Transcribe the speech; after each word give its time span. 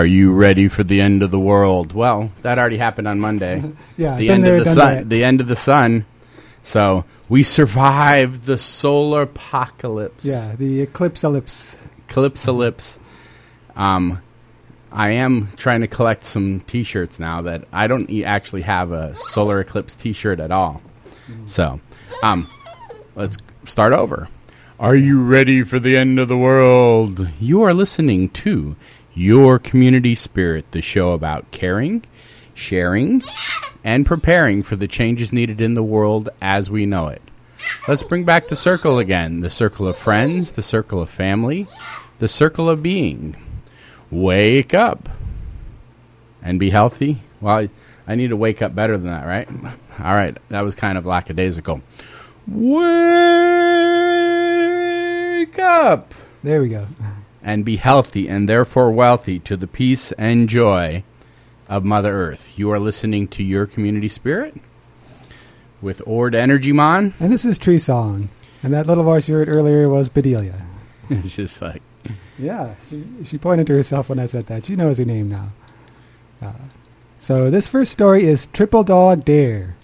Are 0.00 0.06
you 0.06 0.32
ready 0.32 0.68
for 0.68 0.82
the 0.82 0.98
end 0.98 1.22
of 1.22 1.30
the 1.30 1.38
world? 1.38 1.92
Well, 1.92 2.32
that 2.40 2.58
already 2.58 2.78
happened 2.78 3.06
on 3.06 3.20
Monday. 3.20 3.62
Yeah, 3.98 4.16
the 4.16 4.30
end 4.30 4.44
there, 4.44 4.56
of 4.56 4.64
the 4.64 4.70
sun. 4.70 4.94
that. 4.94 5.08
The 5.10 5.24
end 5.24 5.42
of 5.42 5.46
the 5.46 5.56
sun. 5.56 6.06
So 6.62 7.04
we 7.28 7.42
survived 7.42 8.44
the 8.44 8.56
solar 8.56 9.22
apocalypse. 9.22 10.24
Yeah, 10.24 10.56
the 10.56 10.80
eclipse 10.80 11.22
ellipse. 11.22 11.76
Eclipse 12.08 12.48
ellipse. 12.48 12.98
Um, 13.76 14.22
I 14.90 15.10
am 15.10 15.48
trying 15.58 15.82
to 15.82 15.86
collect 15.86 16.24
some 16.24 16.60
T-shirts 16.60 17.20
now 17.20 17.42
that 17.42 17.64
I 17.70 17.86
don't 17.86 18.08
e- 18.08 18.24
actually 18.24 18.62
have 18.62 18.92
a 18.92 19.14
solar 19.14 19.60
eclipse 19.60 19.94
T-shirt 19.94 20.40
at 20.40 20.50
all. 20.50 20.80
So, 21.44 21.78
um, 22.22 22.48
let's 23.16 23.36
start 23.66 23.92
over. 23.92 24.28
Are 24.78 24.96
you 24.96 25.22
ready 25.22 25.62
for 25.62 25.78
the 25.78 25.94
end 25.94 26.18
of 26.18 26.28
the 26.28 26.38
world? 26.38 27.28
You 27.38 27.62
are 27.64 27.74
listening 27.74 28.30
to 28.30 28.76
Your 29.14 29.58
Community 29.58 30.14
Spirit, 30.14 30.70
the 30.70 30.82
show 30.82 31.12
about 31.12 31.50
caring, 31.50 32.04
sharing, 32.54 33.22
and 33.82 34.06
preparing 34.06 34.62
for 34.62 34.76
the 34.76 34.86
changes 34.88 35.32
needed 35.32 35.60
in 35.60 35.74
the 35.74 35.82
world 35.82 36.28
as 36.40 36.70
we 36.70 36.86
know 36.86 37.08
it. 37.08 37.22
Let's 37.88 38.02
bring 38.02 38.24
back 38.24 38.46
the 38.46 38.56
circle 38.56 38.98
again 38.98 39.40
the 39.40 39.50
circle 39.50 39.86
of 39.88 39.96
friends, 39.96 40.52
the 40.52 40.62
circle 40.62 41.02
of 41.02 41.10
family, 41.10 41.66
the 42.18 42.28
circle 42.28 42.70
of 42.70 42.82
being. 42.82 43.36
Wake 44.10 44.74
up 44.74 45.08
and 46.42 46.58
be 46.58 46.70
healthy. 46.70 47.18
Well, 47.40 47.68
I, 48.06 48.14
need 48.14 48.28
to 48.28 48.36
wake 48.36 48.62
up 48.62 48.74
better 48.74 48.96
than 48.98 49.10
that, 49.10 49.26
right? 49.26 49.48
All 49.98 50.14
right, 50.14 50.36
that 50.48 50.62
was 50.62 50.74
kind 50.74 50.96
of 50.98 51.06
lackadaisical. 51.06 51.82
Wake 52.48 52.88
up 55.58 56.14
There 56.42 56.62
we 56.62 56.68
go. 56.68 56.86
And 57.42 57.64
be 57.64 57.76
healthy 57.76 58.28
and 58.28 58.48
therefore 58.48 58.90
wealthy 58.90 59.38
to 59.40 59.56
the 59.56 59.66
peace 59.66 60.12
and 60.12 60.48
joy 60.48 61.02
of 61.68 61.84
Mother 61.84 62.12
Earth. 62.12 62.58
You 62.58 62.70
are 62.70 62.78
listening 62.78 63.28
to 63.28 63.42
your 63.42 63.66
community 63.66 64.08
spirit 64.08 64.56
with 65.80 66.02
Ord 66.06 66.34
Energy 66.34 66.72
Mon. 66.72 67.14
And 67.20 67.32
this 67.32 67.44
is 67.44 67.58
Tree 67.58 67.78
Song. 67.78 68.28
And 68.62 68.72
that 68.74 68.86
little 68.86 69.04
voice 69.04 69.28
you 69.28 69.36
heard 69.36 69.48
earlier 69.48 69.88
was 69.88 70.08
Bedelia. 70.08 70.66
It's 71.10 71.34
just 71.34 71.60
like 71.60 71.82
Yeah, 72.38 72.74
she, 72.88 73.04
she 73.24 73.36
pointed 73.38 73.66
to 73.66 73.74
herself 73.74 74.08
when 74.08 74.18
I 74.18 74.26
said 74.26 74.46
that. 74.46 74.64
She 74.64 74.76
knows 74.76 74.98
her 74.98 75.04
name 75.04 75.28
now. 75.28 75.50
Uh, 76.40 76.52
so 77.18 77.50
this 77.50 77.68
first 77.68 77.92
story 77.92 78.24
is 78.24 78.46
Triple 78.46 78.82
Dog 78.82 79.24
Dare. 79.24 79.76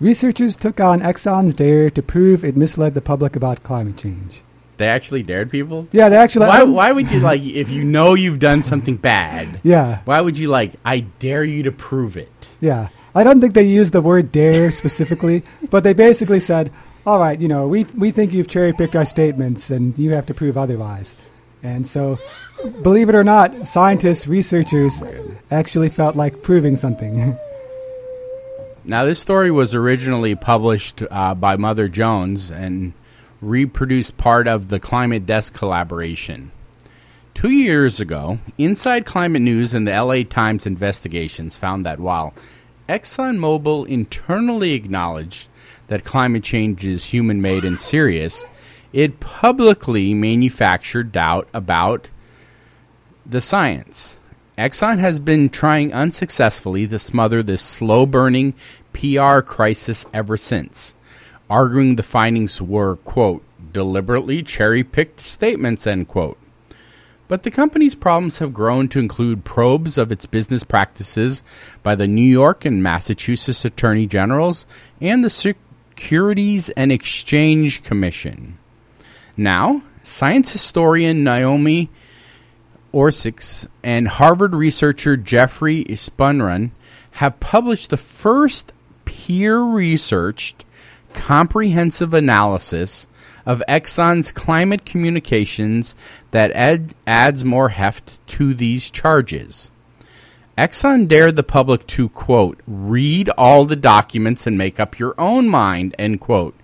Researchers 0.00 0.56
took 0.56 0.78
on 0.78 1.00
Exxon's 1.00 1.54
dare 1.54 1.90
to 1.90 2.02
prove 2.02 2.44
it 2.44 2.56
misled 2.56 2.94
the 2.94 3.00
public 3.00 3.34
about 3.34 3.64
climate 3.64 3.96
change. 3.96 4.42
They 4.78 4.88
actually 4.88 5.22
dared 5.22 5.50
people. 5.50 5.86
Yeah, 5.92 6.08
they 6.08 6.16
actually. 6.16 6.46
Why, 6.46 6.58
I'm- 6.58 6.72
why 6.72 6.92
would 6.92 7.10
you 7.10 7.20
like 7.20 7.42
if 7.42 7.68
you 7.68 7.84
know 7.84 8.14
you've 8.14 8.38
done 8.38 8.62
something 8.62 8.96
bad? 8.96 9.60
Yeah, 9.64 10.00
Why 10.06 10.20
would 10.20 10.38
you 10.38 10.48
like? 10.48 10.74
I 10.84 11.00
dare 11.00 11.44
you 11.44 11.64
to 11.64 11.72
prove 11.72 12.16
it. 12.16 12.48
yeah. 12.60 12.88
I 13.14 13.24
don't 13.24 13.40
think 13.40 13.54
they 13.54 13.64
used 13.64 13.92
the 13.94 14.00
word 14.02 14.30
dare 14.30 14.70
specifically, 14.82 15.42
but 15.70 15.82
they 15.82 15.92
basically 15.92 16.38
said, 16.40 16.70
"All 17.04 17.18
right, 17.18 17.38
you 17.40 17.48
know, 17.48 17.66
we 17.66 17.84
we 17.96 18.10
think 18.12 18.32
you've 18.32 18.46
cherry 18.48 18.72
picked 18.72 18.94
our 18.94 19.04
statements, 19.04 19.70
and 19.70 19.98
you 19.98 20.12
have 20.12 20.26
to 20.26 20.34
prove 20.34 20.56
otherwise." 20.56 21.16
And 21.62 21.84
so, 21.86 22.18
believe 22.82 23.08
it 23.08 23.16
or 23.16 23.24
not, 23.24 23.66
scientists, 23.66 24.28
researchers, 24.28 25.02
actually 25.50 25.88
felt 25.88 26.14
like 26.14 26.42
proving 26.42 26.76
something. 26.76 27.36
Now, 28.84 29.04
this 29.04 29.18
story 29.20 29.50
was 29.50 29.74
originally 29.74 30.34
published 30.34 31.02
uh, 31.10 31.34
by 31.34 31.56
Mother 31.56 31.88
Jones 31.88 32.50
and 32.50 32.94
reproduced 33.40 34.16
part 34.16 34.48
of 34.48 34.68
the 34.68 34.80
Climate 34.80 35.26
Desk 35.26 35.54
collaboration. 35.54 36.50
Two 37.34 37.50
years 37.50 38.00
ago, 38.00 38.38
Inside 38.56 39.06
Climate 39.06 39.42
News 39.42 39.74
and 39.74 39.86
the 39.86 39.92
LA 39.92 40.22
Times 40.22 40.66
investigations 40.66 41.54
found 41.54 41.86
that 41.86 42.00
while 42.00 42.34
ExxonMobil 42.88 43.86
internally 43.86 44.72
acknowledged 44.72 45.48
that 45.86 46.04
climate 46.04 46.42
change 46.42 46.84
is 46.84 47.04
human 47.04 47.40
made 47.40 47.64
and 47.64 47.78
serious, 47.78 48.44
it 48.92 49.20
publicly 49.20 50.14
manufactured 50.14 51.12
doubt 51.12 51.48
about 51.52 52.10
the 53.24 53.40
science. 53.40 54.18
Exxon 54.56 54.98
has 54.98 55.20
been 55.20 55.48
trying 55.48 55.92
unsuccessfully 55.92 56.88
to 56.88 56.98
smother 56.98 57.42
this 57.42 57.62
slow 57.62 58.06
burning 58.06 58.54
PR 58.92 59.40
crisis 59.40 60.06
ever 60.12 60.36
since, 60.36 60.94
arguing 61.50 61.96
the 61.96 62.02
findings 62.02 62.60
were, 62.60 62.96
quote, 62.96 63.42
deliberately 63.72 64.42
cherry 64.42 64.84
picked 64.84 65.20
statements, 65.20 65.86
end 65.86 66.08
quote. 66.08 66.38
But 67.28 67.42
the 67.42 67.50
company's 67.50 67.94
problems 67.94 68.38
have 68.38 68.54
grown 68.54 68.88
to 68.88 68.98
include 68.98 69.44
probes 69.44 69.98
of 69.98 70.10
its 70.10 70.24
business 70.24 70.64
practices 70.64 71.42
by 71.82 71.94
the 71.94 72.08
New 72.08 72.22
York 72.22 72.64
and 72.64 72.82
Massachusetts 72.82 73.66
Attorney 73.66 74.06
Generals 74.06 74.66
and 75.00 75.22
the 75.22 75.30
Securities 75.30 76.70
and 76.70 76.90
Exchange 76.90 77.82
Commission. 77.82 78.58
Now, 79.36 79.82
science 80.02 80.52
historian 80.52 81.22
Naomi 81.22 81.90
Oreskes 82.94 83.68
and 83.82 84.08
Harvard 84.08 84.54
researcher 84.54 85.16
Geoffrey 85.18 85.84
Supran 85.84 86.70
have 87.12 87.40
published 87.40 87.90
the 87.90 87.98
first 87.98 88.72
peer 89.04 89.60
researched 89.60 90.64
comprehensive 91.14 92.14
analysis 92.14 93.06
of 93.46 93.62
Exxon's 93.68 94.32
climate 94.32 94.84
communications 94.84 95.96
that 96.30 96.50
add, 96.52 96.94
adds 97.06 97.44
more 97.44 97.70
heft 97.70 98.26
to 98.28 98.54
these 98.54 98.90
charges. 98.90 99.70
Exxon 100.56 101.06
dared 101.06 101.36
the 101.36 101.42
public 101.42 101.86
to, 101.86 102.08
quote, 102.08 102.60
read 102.66 103.30
all 103.38 103.64
the 103.64 103.76
documents 103.76 104.46
and 104.46 104.58
make 104.58 104.80
up 104.80 104.98
your 104.98 105.14
own 105.16 105.48
mind, 105.48 105.94
end 105.98 106.20
quote, 106.20 106.54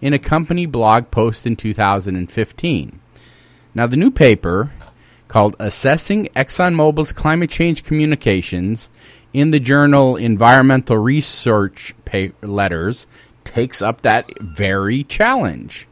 in 0.00 0.12
a 0.12 0.18
company 0.18 0.66
blog 0.66 1.10
post 1.10 1.46
in 1.46 1.56
2015. 1.56 3.00
Now, 3.74 3.86
the 3.86 3.96
new 3.96 4.10
paper, 4.10 4.72
called 5.28 5.56
Assessing 5.58 6.26
ExxonMobil's 6.36 7.12
Climate 7.12 7.50
Change 7.50 7.82
Communications 7.82 8.90
in 9.32 9.50
the 9.50 9.58
journal 9.58 10.16
Environmental 10.16 10.96
Research 10.98 11.94
Letters, 12.42 13.06
takes 13.44 13.82
up 13.82 14.02
that 14.02 14.38
very 14.38 15.04
challenge. 15.04 15.86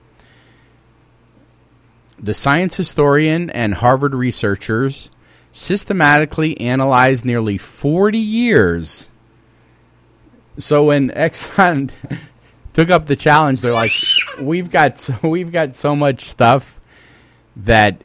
The 2.19 2.35
science 2.35 2.77
historian 2.77 3.51
and 3.51 3.75
Harvard 3.75 4.15
researchers 4.15 5.11
systematically 5.53 6.59
analyzed 6.61 7.25
nearly 7.25 7.59
40 7.59 8.19
years. 8.19 9.11
So 10.59 10.85
when 10.85 11.11
Exxon 11.11 11.91
took 12.73 12.91
up 12.91 13.07
the 13.07 13.17
challenge, 13.17 13.61
they're 13.61 13.73
like, 13.73 13.93
"We've 14.41 14.71
got 14.71 14.99
so, 14.99 15.15
we've 15.29 15.53
got 15.53 15.75
so 15.75 15.95
much 15.97 16.23
stuff 16.23 16.81
that 17.57 18.03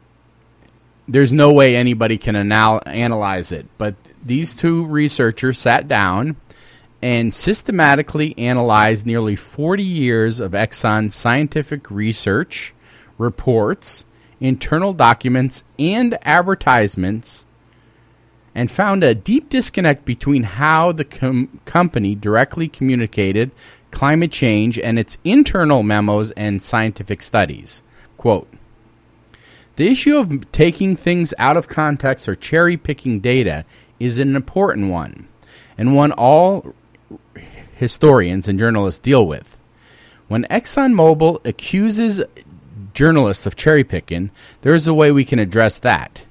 there's 1.08 1.32
no 1.32 1.54
way 1.54 1.76
anybody 1.76 2.18
can 2.18 2.36
anal- 2.36 2.82
analyze 2.86 3.52
it." 3.52 3.66
But 3.78 3.96
these 4.24 4.54
two 4.54 4.86
researchers 4.86 5.58
sat 5.58 5.88
down 5.88 6.36
and 7.02 7.34
systematically 7.34 8.38
analyzed 8.38 9.06
nearly 9.06 9.36
40 9.36 9.84
years 9.84 10.40
of 10.40 10.52
Exxon 10.52 11.12
scientific 11.12 11.92
research, 11.92 12.74
reports, 13.18 14.06
internal 14.40 14.94
documents, 14.94 15.64
and 15.78 16.18
advertisements, 16.24 17.46
and 18.56 18.72
found 18.72 19.04
a 19.04 19.14
deep 19.14 19.50
disconnect 19.50 20.06
between 20.06 20.44
how 20.44 20.92
the 20.92 21.06
com- 21.06 21.60
company 21.66 22.16
directly 22.16 22.68
communicated 22.68 23.52
climate 23.92 24.32
change 24.32 24.80
and 24.80 24.98
its 24.98 25.18
internal 25.24 25.84
memos 25.84 26.32
and 26.32 26.62
scientific 26.62 27.22
studies. 27.22 27.84
Quote, 28.18 28.52
the 29.76 29.88
issue 29.88 30.18
of 30.18 30.52
taking 30.52 30.96
things 30.96 31.36
out 31.38 31.56
of 31.56 31.68
context 31.68 32.28
or 32.28 32.36
cherry 32.36 32.78
picking 32.78 33.20
data 33.20 33.64
is 34.00 34.18
an 34.18 34.36
important 34.36 34.90
one, 34.90 35.28
and 35.78 35.96
one 35.96 36.12
all 36.12 36.74
historians 37.76 38.48
and 38.48 38.60
journalists 38.60 39.00
deal 39.00 39.26
with. 39.26 39.60
When 40.28 40.44
ExxonMobil 40.46 41.46
accuses 41.46 42.24
journalists 42.94 43.46
of 43.46 43.56
cherry 43.56 43.84
picking, 43.84 44.32
there 44.62 44.74
is 44.74 44.88
a 44.88 44.94
way 44.94 45.12
we 45.12 45.26
can 45.26 45.40
address 45.40 45.80
that. 45.80 46.22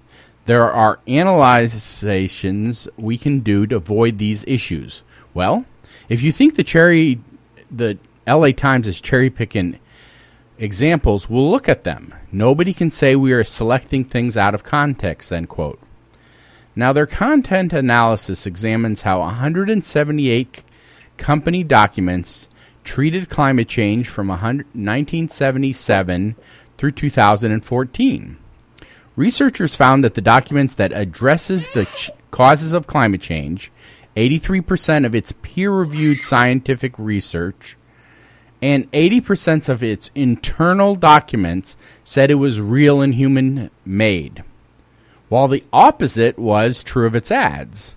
There 0.46 0.70
are 0.70 1.00
analyzations 1.08 2.88
we 2.96 3.18
can 3.18 3.40
do 3.40 3.66
to 3.66 3.76
avoid 3.76 4.18
these 4.18 4.44
issues. 4.46 5.02
Well, 5.34 5.64
if 6.08 6.22
you 6.22 6.32
think 6.32 6.54
the 6.54 6.64
cherry, 6.64 7.20
the 7.70 7.98
LA 8.26 8.50
Times 8.52 8.86
is 8.86 9.00
cherry 9.00 9.30
picking 9.30 9.78
examples, 10.58 11.28
we'll 11.28 11.50
look 11.50 11.68
at 11.68 11.84
them. 11.84 12.14
Nobody 12.32 12.72
can 12.72 12.90
say 12.90 13.16
we 13.16 13.32
are 13.32 13.44
selecting 13.44 14.04
things 14.04 14.36
out 14.36 14.54
of 14.54 14.64
context. 14.64 15.32
End 15.32 15.48
quote. 15.48 15.80
Now, 16.74 16.92
their 16.92 17.06
content 17.06 17.72
analysis 17.72 18.46
examines 18.46 19.02
how 19.02 19.20
178 19.20 20.62
company 21.16 21.64
documents 21.64 22.48
treated 22.84 23.28
climate 23.28 23.68
change 23.68 24.08
from 24.08 24.28
1977 24.28 26.36
through 26.78 26.92
2014. 26.92 28.36
Researchers 29.16 29.74
found 29.74 30.04
that 30.04 30.14
the 30.14 30.20
documents 30.20 30.74
that 30.74 30.92
addresses 30.92 31.72
the 31.72 31.86
ch- 31.86 32.10
causes 32.30 32.72
of 32.72 32.86
climate 32.86 33.22
change, 33.22 33.72
83% 34.14 35.06
of 35.06 35.14
its 35.14 35.32
peer-reviewed 35.42 36.18
scientific 36.18 36.92
research, 36.98 37.76
and 38.62 38.90
80% 38.92 39.68
of 39.68 39.82
its 39.82 40.10
internal 40.14 40.94
documents 40.94 41.76
said 42.04 42.30
it 42.30 42.34
was 42.34 42.60
real 42.60 43.00
and 43.00 43.14
human 43.14 43.70
made, 43.84 44.44
while 45.28 45.48
the 45.48 45.64
opposite 45.72 46.38
was 46.38 46.82
true 46.82 47.06
of 47.06 47.16
its 47.16 47.30
ads. 47.30 47.96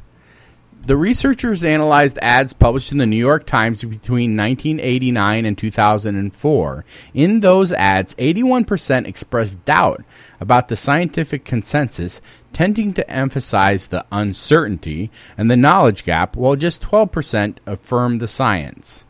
The 0.82 0.98
researchers 0.98 1.64
analyzed 1.64 2.18
ads 2.22 2.54
published 2.54 2.92
in 2.92 2.98
the 2.98 3.06
New 3.06 3.18
York 3.18 3.46
Times 3.46 3.84
between 3.84 4.36
1989 4.36 5.46
and 5.46 5.58
2004. 5.58 6.86
In 7.14 7.40
those 7.42 7.72
ads, 7.74 8.16
81% 8.16 9.06
expressed 9.06 9.64
doubt 9.66 10.04
about 10.40 10.68
the 10.68 10.76
scientific 10.76 11.46
consensus, 11.46 12.22
tending 12.54 12.94
to 12.94 13.08
emphasize 13.08 13.88
the 13.88 14.06
uncertainty 14.12 15.12
and 15.38 15.52
the 15.52 15.58
knowledge 15.58 16.06
gap, 16.06 16.36
while 16.36 16.56
just 16.56 16.82
12% 16.82 17.58
affirmed 17.68 18.20
the 18.20 18.28
science. 18.28 19.06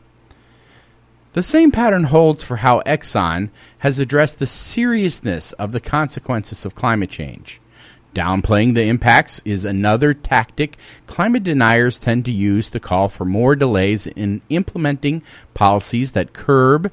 The 1.33 1.43
same 1.43 1.71
pattern 1.71 2.05
holds 2.05 2.43
for 2.43 2.57
how 2.57 2.81
Exxon 2.81 3.51
has 3.79 3.99
addressed 3.99 4.39
the 4.39 4.47
seriousness 4.47 5.53
of 5.53 5.71
the 5.71 5.79
consequences 5.79 6.65
of 6.65 6.75
climate 6.75 7.11
change. 7.11 7.58
Downplaying 8.15 8.73
the 8.73 8.83
impacts 8.83 9.41
is 9.45 9.65
another 9.65 10.13
tactic 10.13 10.77
climate 11.05 11.43
deniers 11.43 11.99
tend 11.99 12.25
to 12.25 12.31
use 12.31 12.69
to 12.69 12.79
call 12.79 13.07
for 13.07 13.23
more 13.23 13.55
delays 13.55 14.07
in 14.07 14.41
implementing 14.49 15.21
policies 15.53 16.13
that 16.13 16.33
curb 16.33 16.91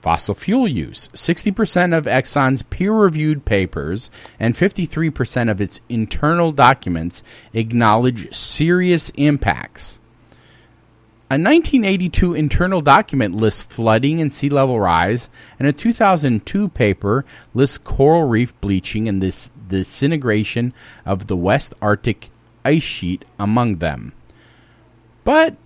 fossil 0.00 0.34
fuel 0.34 0.68
use. 0.68 1.08
60% 1.14 1.96
of 1.96 2.04
Exxon's 2.04 2.62
peer 2.62 2.92
reviewed 2.92 3.44
papers 3.46 4.10
and 4.38 4.54
53% 4.54 5.50
of 5.50 5.60
its 5.62 5.80
internal 5.88 6.52
documents 6.52 7.22
acknowledge 7.54 8.32
serious 8.32 9.10
impacts. 9.16 9.98
A 11.30 11.40
1982 11.40 12.34
internal 12.34 12.82
document 12.82 13.34
lists 13.34 13.62
flooding 13.62 14.20
and 14.20 14.30
sea 14.30 14.50
level 14.50 14.78
rise, 14.78 15.30
and 15.58 15.66
a 15.66 15.72
2002 15.72 16.68
paper 16.68 17.24
lists 17.54 17.78
coral 17.78 18.28
reef 18.28 18.52
bleaching 18.60 19.08
and 19.08 19.22
the 19.22 19.32
disintegration 19.78 20.72
of 21.04 21.26
the 21.26 21.36
West 21.36 21.74
Antarctic 21.74 22.30
ice 22.64 22.82
sheet 22.82 23.24
among 23.38 23.76
them. 23.76 24.12
But 25.24 25.56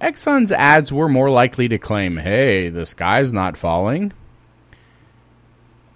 Exxon's 0.00 0.52
ads 0.52 0.92
were 0.92 1.08
more 1.08 1.30
likely 1.30 1.68
to 1.68 1.78
claim, 1.78 2.16
hey, 2.16 2.68
the 2.68 2.86
sky's 2.86 3.32
not 3.32 3.56
falling. 3.56 4.12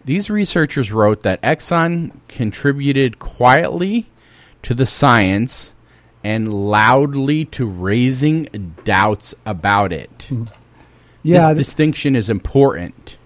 These 0.05 0.31
researchers 0.31 0.91
wrote 0.91 1.23
that 1.23 1.41
Exxon 1.43 2.13
contributed 2.29 3.19
quietly 3.19 4.09
to 4.63 4.75
the 4.75 4.87
science 4.87 5.75
and 6.25 6.53
loudly 6.53 7.45
to 7.47 7.67
raising 7.67 8.75
doubts 8.85 9.35
about 9.47 9.93
it. 9.93 10.27
Hmm. 10.29 10.45
Yeah, 11.23 11.39
this 11.39 11.47
th- 11.47 11.57
distinction 11.59 12.17
is 12.17 12.31
important. 12.31 13.17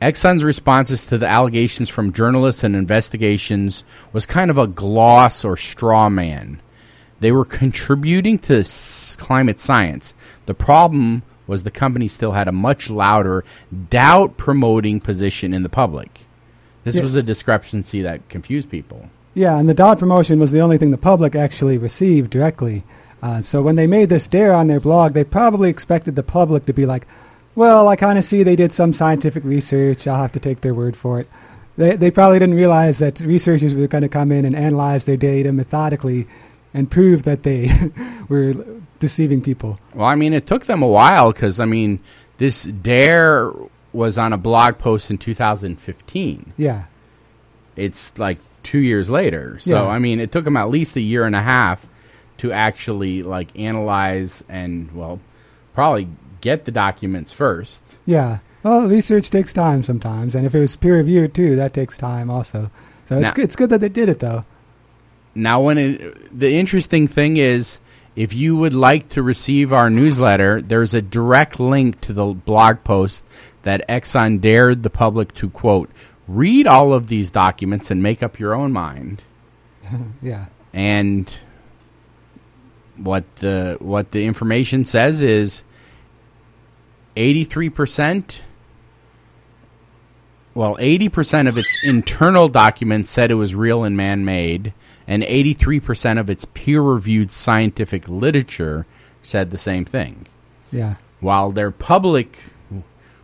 Exxon's 0.00 0.44
responses 0.44 1.04
to 1.06 1.18
the 1.18 1.26
allegations 1.26 1.88
from 1.88 2.12
journalists 2.12 2.62
and 2.62 2.76
investigations 2.76 3.82
was 4.12 4.26
kind 4.26 4.50
of 4.50 4.58
a 4.58 4.66
gloss 4.68 5.44
or 5.44 5.56
straw 5.56 6.08
man. 6.08 6.60
They 7.20 7.32
were 7.32 7.44
contributing 7.44 8.38
to 8.40 8.62
climate 9.18 9.58
science. 9.58 10.14
The 10.46 10.54
problem 10.54 11.22
was 11.48 11.64
the 11.64 11.70
company 11.72 12.06
still 12.06 12.32
had 12.32 12.46
a 12.46 12.52
much 12.52 12.90
louder 12.90 13.42
doubt 13.90 14.36
promoting 14.36 15.00
position 15.00 15.52
in 15.52 15.64
the 15.64 15.68
public. 15.68 16.20
This 16.84 16.96
Yeah. 16.96 17.02
was 17.02 17.14
a 17.16 17.22
discrepancy 17.22 18.02
that 18.02 18.28
confused 18.28 18.70
people. 18.70 19.08
Yeah, 19.34 19.58
and 19.58 19.68
the 19.68 19.74
dot 19.74 19.98
promotion 19.98 20.38
was 20.38 20.52
the 20.52 20.60
only 20.60 20.78
thing 20.78 20.90
the 20.90 20.96
public 20.98 21.34
actually 21.34 21.76
received 21.76 22.30
directly. 22.30 22.84
Uh, 23.20 23.42
so 23.42 23.62
when 23.62 23.74
they 23.76 23.86
made 23.86 24.10
this 24.10 24.28
dare 24.28 24.52
on 24.54 24.68
their 24.68 24.78
blog, 24.80 25.12
they 25.12 25.24
probably 25.24 25.70
expected 25.70 26.14
the 26.14 26.22
public 26.22 26.66
to 26.66 26.72
be 26.72 26.86
like, 26.86 27.06
"Well, 27.58 27.88
I 27.88 27.96
kind 27.96 28.18
of 28.18 28.24
see 28.24 28.42
they 28.42 28.56
did 28.56 28.72
some 28.72 28.92
scientific 28.92 29.44
research. 29.44 30.06
I'll 30.06 30.22
have 30.22 30.32
to 30.32 30.40
take 30.40 30.60
their 30.60 30.74
word 30.74 30.96
for 30.96 31.18
it." 31.20 31.28
They 31.76 31.96
they 31.96 32.10
probably 32.10 32.38
didn't 32.38 32.56
realize 32.56 32.98
that 32.98 33.20
researchers 33.20 33.74
were 33.74 33.86
going 33.86 34.02
to 34.02 34.08
come 34.08 34.30
in 34.32 34.44
and 34.44 34.54
analyze 34.56 35.04
their 35.04 35.16
data 35.16 35.52
methodically 35.52 36.26
and 36.74 36.90
prove 36.90 37.22
that 37.24 37.42
they 37.42 37.70
were 38.28 38.54
deceiving 38.98 39.40
people. 39.40 39.78
Well, 39.94 40.06
I 40.06 40.14
mean, 40.14 40.32
it 40.32 40.46
took 40.46 40.66
them 40.66 40.82
a 40.82 40.86
while 40.86 41.32
because, 41.32 41.60
I 41.60 41.64
mean, 41.64 42.00
this 42.38 42.64
dare 42.64 43.50
was 43.92 44.18
on 44.18 44.32
a 44.32 44.36
blog 44.38 44.78
post 44.78 45.10
in 45.10 45.18
2015. 45.18 46.52
Yeah, 46.56 46.84
It's 47.76 48.18
like 48.18 48.38
two 48.62 48.80
years 48.80 49.08
later. 49.08 49.58
So, 49.60 49.84
Yeah. 49.84 49.88
I 49.88 49.98
mean, 49.98 50.20
it 50.20 50.30
took 50.30 50.44
them 50.44 50.56
at 50.56 50.68
least 50.68 50.96
a 50.96 51.00
year 51.00 51.24
and 51.24 51.34
a 51.34 51.42
half 51.42 51.86
to 52.38 52.52
actually, 52.52 53.22
like, 53.22 53.48
analyze 53.58 54.44
and, 54.48 54.90
well, 54.92 55.20
probably 55.74 56.06
get 56.40 56.64
the 56.64 56.70
documents 56.72 57.32
first. 57.32 57.96
yeah. 58.06 58.38
Well, 58.64 58.88
research 58.88 59.30
takes 59.30 59.52
time 59.52 59.84
sometimes, 59.84 60.34
and 60.34 60.44
if 60.44 60.52
it 60.54 60.58
was 60.58 60.74
peer 60.76 60.96
reviewed 60.96 61.32
too, 61.32 61.54
that 61.56 61.72
takes 61.72 61.96
time 61.96 62.28
also. 62.28 62.70
So 63.04 63.16
it's 63.18 63.26
Now- 63.26 63.32
good. 63.32 63.44
It's 63.44 63.56
good 63.56 63.70
that 63.70 63.80
they 63.80 63.88
did 63.88 64.08
it 64.08 64.18
though. 64.18 64.44
Now, 65.34 65.60
when 65.60 65.78
it, 65.78 66.36
the 66.38 66.52
interesting 66.54 67.06
thing 67.06 67.36
is, 67.36 67.78
if 68.16 68.34
you 68.34 68.56
would 68.56 68.74
like 68.74 69.08
to 69.10 69.22
receive 69.22 69.72
our 69.72 69.88
newsletter, 69.88 70.60
there's 70.60 70.92
a 70.92 71.00
direct 71.00 71.60
link 71.60 72.00
to 72.02 72.12
the 72.12 72.26
blog 72.26 72.82
post 72.82 73.24
that 73.62 73.86
Exxon 73.88 74.40
dared 74.40 74.82
the 74.82 74.90
public 74.90 75.32
to 75.34 75.48
quote, 75.50 75.88
read 76.26 76.66
all 76.66 76.92
of 76.92 77.06
these 77.06 77.30
documents 77.30 77.92
and 77.92 78.02
make 78.02 78.22
up 78.24 78.40
your 78.40 78.54
own 78.54 78.72
mind. 78.72 79.22
Yeah. 80.20 80.46
And 80.74 81.34
what 82.96 83.24
the 83.36 83.76
what 83.80 84.10
the 84.10 84.24
information 84.26 84.84
says 84.84 85.20
is 85.22 85.62
83% 87.18 88.40
well, 90.58 90.76
80% 90.78 91.48
of 91.48 91.56
its 91.56 91.78
internal 91.84 92.48
documents 92.48 93.12
said 93.12 93.30
it 93.30 93.34
was 93.34 93.54
real 93.54 93.84
and 93.84 93.96
man 93.96 94.24
made, 94.24 94.72
and 95.06 95.22
83% 95.22 96.18
of 96.18 96.28
its 96.28 96.46
peer 96.46 96.82
reviewed 96.82 97.30
scientific 97.30 98.08
literature 98.08 98.84
said 99.22 99.52
the 99.52 99.56
same 99.56 99.84
thing. 99.84 100.26
Yeah. 100.72 100.96
While 101.20 101.52
their 101.52 101.70
public 101.70 102.36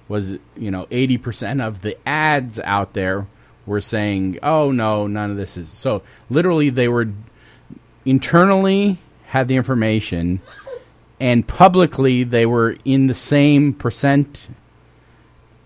was, 0.07 0.39
you 0.57 0.71
know, 0.71 0.87
80% 0.93 1.61
of 1.61 1.83
the 1.83 1.99
ads 2.09 2.61
out 2.61 2.93
there 2.93 3.27
were 3.67 3.81
saying, 3.81 4.39
oh, 4.45 4.71
no, 4.71 5.09
none 5.09 5.33
of 5.33 5.37
this 5.37 5.57
is. 5.57 5.69
So 5.69 6.05
literally, 6.31 6.71
they 6.71 6.87
were 6.87 7.09
internally 8.05 8.99
had 9.27 9.49
the 9.49 9.57
information, 9.57 10.41
and 11.25 11.47
publicly, 11.49 12.23
they 12.25 12.45
were 12.45 12.77
in 12.85 13.07
the 13.07 13.15
same 13.15 13.73
percent 13.73 14.49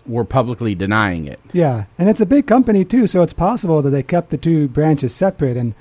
were 0.05 0.23
publicly 0.23 0.73
denying 0.73 1.25
it. 1.27 1.39
Yeah, 1.53 1.85
and 1.97 2.09
it's 2.09 2.21
a 2.21 2.25
big 2.25 2.47
company 2.47 2.85
too, 2.85 3.05
so 3.07 3.21
it's 3.21 3.33
possible 3.33 3.81
that 3.81 3.89
they 3.91 4.01
kept 4.01 4.29
the 4.29 4.37
two 4.37 4.67
branches 4.69 5.13
separate 5.13 5.57
and 5.57 5.73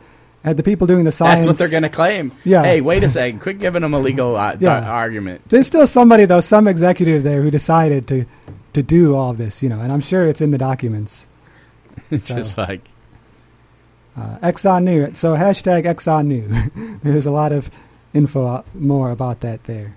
had 0.44 0.56
the 0.56 0.62
people 0.62 0.86
doing 0.86 1.04
the 1.04 1.12
science. 1.12 1.46
That's 1.46 1.46
what 1.46 1.58
they're 1.58 1.70
going 1.80 1.82
to 1.90 1.96
claim. 1.96 2.32
Yeah. 2.44 2.62
Hey, 2.62 2.80
wait 2.80 3.02
a 3.04 3.08
second. 3.08 3.40
Quit 3.40 3.58
giving 3.60 3.82
them 3.82 3.94
a 3.94 3.98
legal 4.00 4.36
uh, 4.36 4.56
Yeah. 4.60 4.80
argument. 4.90 5.42
There's 5.48 5.66
still 5.66 5.86
somebody 5.86 6.24
though, 6.26 6.40
some 6.40 6.66
executive 6.68 7.22
there 7.22 7.42
who 7.42 7.50
decided 7.50 8.06
to 8.08 8.24
to 8.74 8.82
do 8.82 9.14
all 9.16 9.32
this, 9.32 9.62
you 9.62 9.68
know, 9.68 9.80
and 9.80 9.90
I'm 9.92 10.00
sure 10.00 10.26
it's 10.26 10.40
in 10.40 10.50
the 10.50 10.58
documents. 10.58 11.28
It's 12.10 12.26
So- 12.26 12.36
just 12.36 12.58
like, 12.58 12.80
Uh, 14.16 14.36
Exxon 14.42 14.82
knew 14.82 15.02
it, 15.04 15.16
so 15.16 15.36
hashtag 15.36 15.84
Exxon 15.84 16.26
knew. 16.26 16.48
There's 17.04 17.26
a 17.26 17.30
lot 17.30 17.52
of 17.52 17.70
info 18.14 18.64
more 18.74 19.10
about 19.10 19.40
that 19.40 19.64
there. 19.64 19.96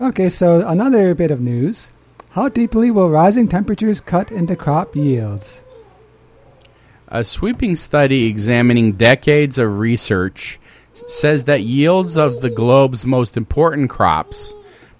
Okay, 0.00 0.28
so 0.28 0.66
another 0.66 1.14
bit 1.14 1.30
of 1.30 1.40
news. 1.40 1.90
How 2.30 2.48
deeply 2.48 2.90
will 2.90 3.10
rising 3.10 3.48
temperatures 3.48 4.00
cut 4.00 4.30
into 4.30 4.54
crop 4.54 4.94
yields? 4.94 5.64
A 7.08 7.24
sweeping 7.24 7.74
study 7.74 8.26
examining 8.26 8.92
decades 8.92 9.58
of 9.58 9.78
research 9.78 10.60
says 10.92 11.44
that 11.44 11.62
yields 11.62 12.18
of 12.18 12.42
the 12.42 12.50
globe's 12.50 13.06
most 13.06 13.36
important 13.36 13.88
crops, 13.88 14.52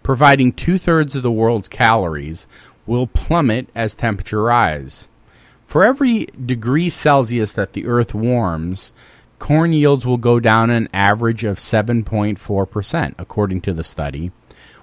providing 0.03 0.53
two 0.53 0.79
thirds 0.79 1.15
of 1.15 1.23
the 1.23 1.31
world's 1.31 1.69
calories, 1.69 2.47
will 2.87 3.07
plummet 3.07 3.69
as 3.75 3.95
temperature 3.95 4.43
rise. 4.43 5.09
For 5.67 5.85
every 5.85 6.27
degree 6.45 6.89
Celsius 6.89 7.53
that 7.53 7.75
the 7.75 7.87
Earth 7.87 8.15
warms, 8.15 8.93
corn 9.39 9.73
yields 9.73 10.07
will 10.07 10.17
go 10.17 10.41
down 10.41 10.71
an 10.71 10.89
average 10.93 11.45
of 11.45 11.59
7.4%, 11.59 13.15
according 13.19 13.61
to 13.63 13.73
the 13.73 13.85
study, 13.85 14.31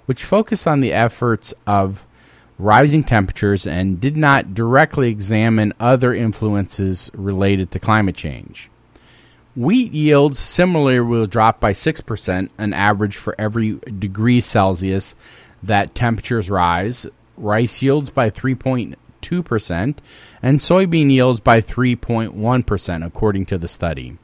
which 0.05 0.24
focused 0.24 0.67
on 0.67 0.81
the 0.81 0.93
efforts 0.93 1.53
of 1.67 2.05
rising 2.57 3.03
temperatures 3.03 3.67
and 3.67 4.00
did 4.00 4.15
not 4.15 4.53
directly 4.53 5.09
examine 5.09 5.74
other 5.79 6.13
influences 6.13 7.12
related 7.13 7.71
to 7.71 7.79
climate 7.79 8.15
change. 8.15 8.69
Wheat 9.55 9.93
yields 9.93 10.38
similarly 10.38 11.00
will 11.00 11.27
drop 11.27 11.59
by 11.59 11.71
6%, 11.71 12.50
an 12.57 12.74
average 12.74 13.15
for 13.15 13.35
every 13.39 13.79
degree 14.00 14.41
Celsius 14.41 15.15
that 15.63 15.95
temperatures 15.95 16.50
rise. 16.50 17.07
Rice 17.38 17.81
yields 17.81 18.09
by 18.09 18.29
3.2%, 18.29 19.95
and 20.41 20.59
soybean 20.59 21.09
yields 21.09 21.39
by 21.39 21.62
3.1%, 21.62 23.05
according 23.05 23.45
to 23.45 23.57
the 23.57 23.67
study. 23.67 24.17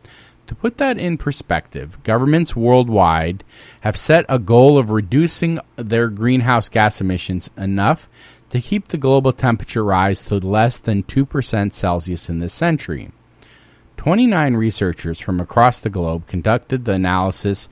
To 0.52 0.56
put 0.56 0.80
that 0.80 0.98
in 0.98 1.18
perspective, 1.18 2.04
governments 2.04 2.58
worldwide 2.58 3.46
have 3.88 3.96
set 3.96 4.26
a 4.28 4.38
goal 4.38 4.78
of 4.78 4.92
reducing 4.92 5.62
their 5.78 6.10
greenhouse 6.10 6.68
gas 6.68 7.00
emissions 7.00 7.50
enough 7.56 8.10
to 8.50 8.60
keep 8.60 8.90
the 8.90 8.98
global 8.98 9.32
temperature 9.32 9.82
rise 9.82 10.26
to 10.26 10.40
less 10.40 10.78
than 10.78 11.04
2% 11.04 11.72
Celsius 11.72 12.28
in 12.28 12.40
this 12.40 12.54
century. 12.54 13.12
29 13.96 14.56
researchers 14.56 15.22
from 15.22 15.40
across 15.40 15.80
the 15.80 15.90
globe 15.90 16.28
conducted 16.28 16.84
the 16.84 16.96
analysis 16.96 17.70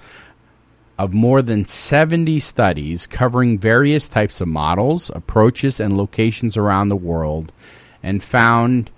of 0.97 1.11
more 1.11 1.41
than 1.41 1.65
70 1.65 2.39
studies 2.39 3.07
covering 3.07 3.57
various 3.57 4.07
types 4.07 4.39
of 4.39 4.47
models, 4.47 5.11
approaches, 5.13 5.81
and 5.81 5.97
locations 5.97 6.55
around 6.55 6.87
the 6.87 6.95
world, 6.95 7.51
and 8.01 8.23
found 8.23 8.89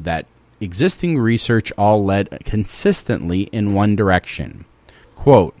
that 0.00 0.24
existing 0.60 1.18
research 1.18 1.72
all 1.78 2.04
led 2.04 2.28
consistently 2.44 3.42
in 3.52 3.74
one 3.74 3.96
direction. 3.96 4.64
Quote, 5.14 5.56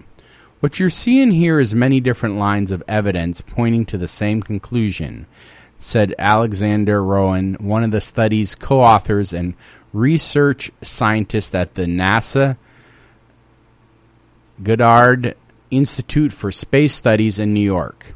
what 0.60 0.80
you're 0.80 0.90
seeing 0.90 1.30
here 1.30 1.60
is 1.60 1.74
many 1.74 2.00
different 2.00 2.36
lines 2.36 2.72
of 2.72 2.82
evidence 2.88 3.40
pointing 3.40 3.84
to 3.86 3.98
the 3.98 4.08
same 4.08 4.42
conclusion, 4.42 5.26
said 5.78 6.14
Alexander 6.18 7.00
Ruane, 7.00 7.60
one 7.60 7.84
of 7.84 7.92
the 7.92 8.00
study's 8.00 8.56
co 8.56 8.80
authors 8.80 9.32
and 9.32 9.54
research 9.92 10.70
scientist 10.82 11.54
at 11.54 11.74
the 11.74 11.84
NASA 11.84 12.56
Goddard 14.62 15.36
Institute 15.70 16.32
for 16.32 16.50
Space 16.50 16.94
Studies 16.94 17.38
in 17.38 17.54
New 17.54 17.60
York. 17.60 18.14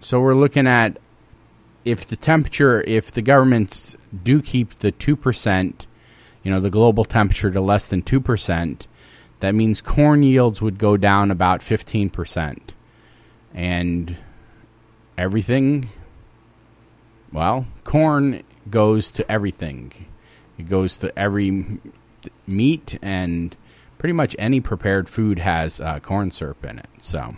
So 0.00 0.20
we're 0.20 0.34
looking 0.34 0.66
at 0.66 0.98
if 1.88 2.06
the 2.06 2.16
temperature, 2.16 2.82
if 2.82 3.10
the 3.10 3.22
governments 3.22 3.96
do 4.22 4.42
keep 4.42 4.78
the 4.80 4.92
2%, 4.92 5.86
you 6.42 6.50
know, 6.50 6.60
the 6.60 6.70
global 6.70 7.04
temperature 7.04 7.50
to 7.50 7.60
less 7.60 7.86
than 7.86 8.02
2%, 8.02 8.82
that 9.40 9.54
means 9.54 9.80
corn 9.80 10.22
yields 10.22 10.60
would 10.60 10.78
go 10.78 10.98
down 10.98 11.30
about 11.30 11.60
15%. 11.60 12.58
And 13.54 14.16
everything, 15.16 15.88
well, 17.32 17.66
corn 17.84 18.42
goes 18.68 19.10
to 19.12 19.32
everything. 19.32 20.06
It 20.58 20.68
goes 20.68 20.98
to 20.98 21.18
every 21.18 21.78
meat 22.46 22.98
and 23.00 23.56
pretty 23.96 24.12
much 24.12 24.36
any 24.38 24.60
prepared 24.60 25.08
food 25.08 25.38
has 25.38 25.80
uh, 25.80 26.00
corn 26.00 26.30
syrup 26.30 26.62
in 26.66 26.80
it. 26.80 26.88
So. 27.00 27.36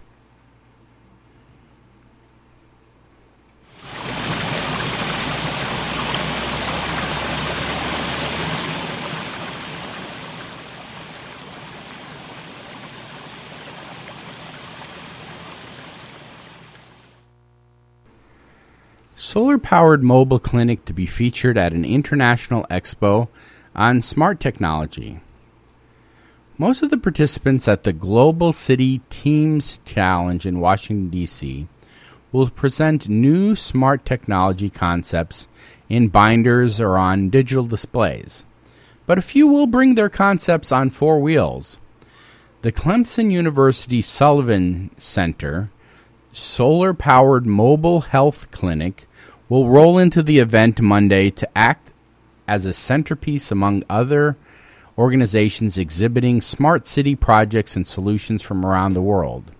Solar 19.31 19.59
powered 19.59 20.03
mobile 20.03 20.41
clinic 20.41 20.85
to 20.87 20.93
be 20.93 21.07
featured 21.07 21.57
at 21.57 21.73
an 21.73 21.85
international 21.85 22.67
expo 22.69 23.29
on 23.77 24.03
smart 24.03 24.41
technology. 24.41 25.21
Most 26.59 26.83
of 26.83 26.91
the 26.91 26.99
participants 26.99 27.69
at 27.69 27.85
the 27.85 27.93
Global 27.93 28.53
City 28.53 29.03
Teams 29.09 29.79
Challenge 29.85 30.47
in 30.47 30.59
Washington, 30.59 31.11
D.C. 31.11 31.69
will 32.33 32.51
present 32.51 33.09
new 33.09 33.55
smart 33.55 34.05
technology 34.05 34.69
concepts 34.69 35.47
in 35.89 36.09
binders 36.09 36.81
or 36.81 36.99
on 36.99 37.31
digital 37.31 37.67
displays. 37.67 38.45
But 39.07 39.17
a 39.19 39.23
few 39.23 39.47
will 39.47 39.69
bring 39.69 39.95
their 39.95 40.11
concepts 40.11 40.73
on 40.73 40.91
four 40.91 41.21
wheels. 41.21 41.79
The 42.63 42.73
Clemson 42.73 43.31
University 43.31 44.03
Sullivan 44.03 44.91
Center 44.99 45.71
solar 46.33 46.93
powered 46.93 47.47
mobile 47.47 48.01
health 48.01 48.51
clinic 48.51 49.07
will 49.50 49.69
roll 49.69 49.99
into 49.99 50.23
the 50.23 50.38
event 50.38 50.80
Monday 50.80 51.28
to 51.28 51.59
act 51.59 51.92
as 52.49 52.64
a 52.64 52.73
centerpiece 52.73 53.50
among 53.50 53.85
other 53.90 54.37
organizations 54.97 55.76
exhibiting 55.76 56.40
smart 56.40 56.87
city 56.87 57.16
projects 57.16 57.75
and 57.75 57.87
solutions 57.87 58.42
from 58.42 58.64
around 58.64 58.95
the 58.95 59.02
world. 59.02 59.50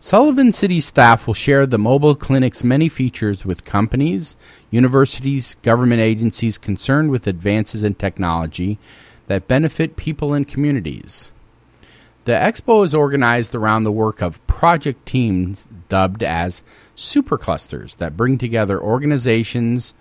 Sullivan 0.00 0.52
City 0.52 0.80
staff 0.80 1.26
will 1.26 1.34
share 1.34 1.66
the 1.66 1.78
mobile 1.78 2.14
clinic's 2.14 2.62
many 2.62 2.88
features 2.88 3.44
with 3.44 3.64
companies, 3.64 4.36
universities, 4.70 5.56
government 5.62 6.00
agencies 6.00 6.58
concerned 6.58 7.10
with 7.10 7.26
advances 7.26 7.82
in 7.82 7.94
technology 7.94 8.78
that 9.26 9.48
benefit 9.48 9.96
people 9.96 10.34
and 10.34 10.46
communities. 10.46 11.32
The 12.28 12.34
expo 12.34 12.84
is 12.84 12.94
organized 12.94 13.54
around 13.54 13.84
the 13.84 13.90
work 13.90 14.20
of 14.20 14.46
project 14.46 15.06
teams 15.06 15.66
dubbed 15.88 16.22
as 16.22 16.62
superclusters 16.94 17.96
that 17.96 18.18
bring 18.18 18.36
together 18.36 18.78
organizations 18.78 19.94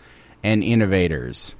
and 0.43 0.61
innovators. 0.61 1.55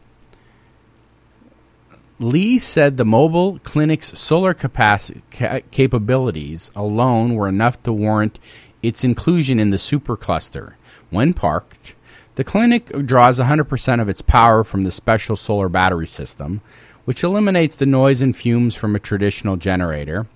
Lee 2.20 2.60
said 2.60 2.98
the 2.98 3.06
mobile 3.06 3.60
clinic's 3.60 4.20
solar 4.20 4.54
capacity, 4.54 5.22
ca- 5.32 5.62
capabilities 5.72 6.70
alone 6.76 7.36
were 7.36 7.48
enough 7.48 7.82
to 7.84 7.94
warrant 7.94 8.38
its 8.84 9.06
inclusion 9.06 9.62
in 9.62 9.70
the 9.70 9.78
supercluster. 9.78 10.74
When 11.10 11.34
parked, 11.34 11.96
the 12.36 12.44
clinic 12.44 12.88
draws 13.06 13.40
100% 13.40 14.02
of 14.02 14.10
its 14.10 14.22
power 14.22 14.66
from 14.66 14.84
the 14.84 14.92
special 14.92 15.38
solar 15.38 15.70
battery 15.70 16.08
system, 16.08 16.60
which 17.06 17.24
eliminates 17.24 17.76
the 17.76 17.86
noise 17.86 18.22
and 18.22 18.36
fumes 18.36 18.76
from 18.76 18.98
a 18.98 19.00
traditional 19.00 19.56
generator 19.56 20.28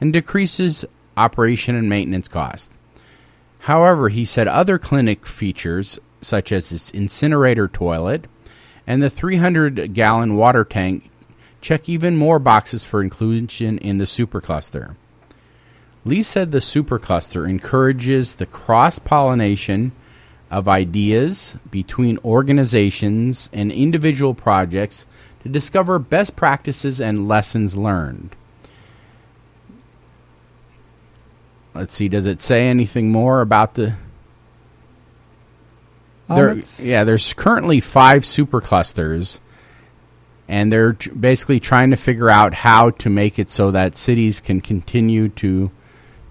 and 0.00 0.12
decreases 0.12 0.84
operation 1.16 1.74
and 1.74 1.88
maintenance 1.88 2.28
costs. 2.28 2.76
However, 3.60 4.08
he 4.08 4.24
said 4.24 4.48
other 4.48 4.78
clinic 4.78 5.26
features, 5.26 5.98
such 6.20 6.52
as 6.52 6.72
its 6.72 6.90
incinerator 6.90 7.68
toilet 7.68 8.26
and 8.86 9.02
the 9.02 9.10
300 9.10 9.92
gallon 9.92 10.36
water 10.36 10.64
tank, 10.64 11.10
check 11.60 11.88
even 11.88 12.16
more 12.16 12.38
boxes 12.38 12.84
for 12.84 13.02
inclusion 13.02 13.78
in 13.78 13.98
the 13.98 14.04
supercluster. 14.04 14.96
Lee 16.04 16.22
said 16.22 16.52
the 16.52 16.58
supercluster 16.58 17.48
encourages 17.48 18.36
the 18.36 18.46
cross 18.46 18.98
pollination 18.98 19.92
of 20.50 20.68
ideas 20.68 21.58
between 21.70 22.18
organizations 22.24 23.50
and 23.52 23.70
individual 23.70 24.32
projects 24.32 25.04
to 25.42 25.48
discover 25.48 25.98
best 25.98 26.36
practices 26.36 27.00
and 27.00 27.28
lessons 27.28 27.76
learned. 27.76 28.34
Let's 31.78 31.94
see, 31.94 32.08
does 32.08 32.26
it 32.26 32.40
say 32.40 32.68
anything 32.68 33.12
more 33.12 33.40
about 33.40 33.74
the 33.74 33.94
Um, 36.28 36.36
there, 36.36 36.58
yeah, 36.82 37.04
there's 37.04 37.32
currently 37.32 37.80
five 37.80 38.22
superclusters, 38.22 39.38
and 40.48 40.70
they're 40.72 40.92
tr- 40.94 41.10
basically 41.12 41.58
trying 41.60 41.90
to 41.90 41.96
figure 41.96 42.28
out 42.28 42.52
how 42.52 42.90
to 42.90 43.08
make 43.08 43.38
it 43.38 43.50
so 43.50 43.70
that 43.70 43.96
cities 43.96 44.40
can 44.40 44.60
continue 44.60 45.28
to 45.30 45.70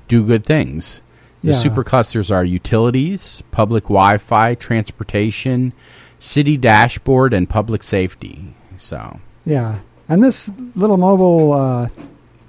do 0.07 0.23
good 0.23 0.45
things. 0.45 1.01
The 1.43 1.53
Yeah. 1.53 1.57
superclusters 1.63 2.29
are 2.31 2.43
utilities, 2.43 3.41
public 3.51 3.85
Wi-Fi, 3.85 4.53
transportation, 4.55 5.71
city 6.19 6.57
dashboard, 6.57 7.33
and 7.33 7.49
public 7.49 7.83
safety. 7.83 8.53
So, 8.75 9.19
Yeah, 9.45 9.79
and 10.09 10.23
this 10.23 10.53
little 10.75 10.97
mobile 10.97 11.53
uh, 11.53 11.87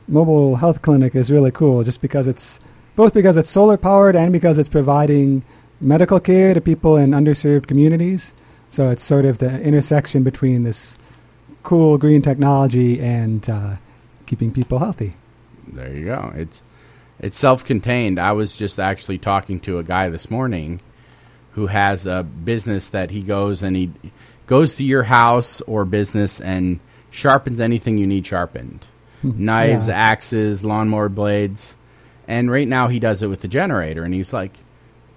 mobile 0.08 0.56
health 0.56 0.82
clinic 0.82 1.14
is 1.14 1.30
really 1.30 1.50
cool, 1.52 1.82
just 1.84 2.02
because 2.02 2.26
it's 2.26 2.60
both 2.98 3.14
because 3.14 3.36
it's 3.36 3.48
solar 3.48 3.76
powered 3.76 4.16
and 4.16 4.32
because 4.32 4.58
it's 4.58 4.68
providing 4.68 5.42
medical 5.80 6.18
care 6.18 6.52
to 6.52 6.60
people 6.60 6.96
in 6.96 7.10
underserved 7.12 7.66
communities. 7.68 8.34
So 8.70 8.90
it's 8.90 9.02
sort 9.04 9.24
of 9.24 9.38
the 9.38 9.62
intersection 9.62 10.24
between 10.24 10.64
this 10.64 10.98
cool 11.62 11.96
green 11.96 12.22
technology 12.22 13.00
and 13.00 13.48
uh, 13.48 13.76
keeping 14.26 14.50
people 14.52 14.78
healthy. 14.80 15.14
there 15.72 15.94
you 15.94 16.06
go. 16.06 16.32
It's 16.34 16.62
it's 17.20 17.38
self-contained. 17.38 18.18
I 18.18 18.32
was 18.32 18.56
just 18.56 18.78
actually 18.80 19.18
talking 19.18 19.60
to 19.60 19.78
a 19.78 19.84
guy 19.84 20.08
this 20.08 20.30
morning 20.30 20.80
who 21.52 21.66
has 21.68 22.06
a 22.06 22.22
business 22.24 22.90
that 22.90 23.10
he 23.10 23.22
goes 23.22 23.62
and 23.62 23.76
he 23.76 23.90
goes 24.46 24.74
to 24.76 24.84
your 24.84 25.04
house 25.04 25.60
or 25.62 25.84
business 25.84 26.40
and 26.40 26.78
sharpens 27.10 27.60
anything 27.60 27.96
you 27.98 28.06
need 28.06 28.26
sharpened. 28.26 28.80
Knives, 29.22 29.88
Yeah. 29.88 29.94
axes, 30.12 30.64
lawnmower 30.64 31.08
blades. 31.08 31.76
And 32.28 32.50
right 32.50 32.68
now 32.68 32.86
he 32.88 33.00
does 33.00 33.22
it 33.24 33.26
with 33.28 33.40
the 33.40 33.48
generator 33.48 34.04
and 34.04 34.12
he's 34.14 34.32
like 34.32 34.52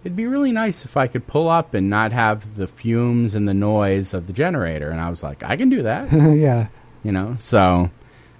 it'd 0.04 0.16
be 0.16 0.26
really 0.26 0.52
nice 0.52 0.84
if 0.86 0.98
I 0.98 1.06
could 1.06 1.28
pull 1.28 1.48
up 1.50 1.76
and 1.76 1.88
not 1.90 2.12
have 2.12 2.56
the 2.56 2.66
fumes 2.68 3.36
and 3.36 3.48
the 3.48 3.54
noise 3.54 4.16
of 4.16 4.26
the 4.26 4.34
generator 4.34 4.90
and 4.90 5.00
I 5.00 5.10
was 5.12 5.22
like 5.22 5.44
I 5.44 5.58
can 5.58 5.70
do 5.70 5.84
that 5.84 6.12
yeah, 6.36 6.70
you 7.04 7.12
know 7.12 7.36
so 7.38 7.92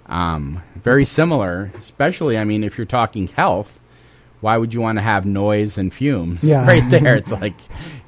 um, 0.06 0.62
very 0.74 1.04
similar 1.04 1.70
especially 1.78 2.36
i 2.36 2.42
mean 2.44 2.64
if 2.64 2.76
you're 2.76 2.84
talking 2.86 3.28
health 3.28 3.78
why 4.40 4.56
would 4.56 4.74
you 4.74 4.80
want 4.80 4.98
to 4.98 5.02
have 5.02 5.24
noise 5.24 5.78
and 5.78 5.92
fumes 5.94 6.42
Yeah. 6.42 6.66
right 6.72 6.82
there 6.90 7.14
it's 7.16 7.30
like 7.30 7.54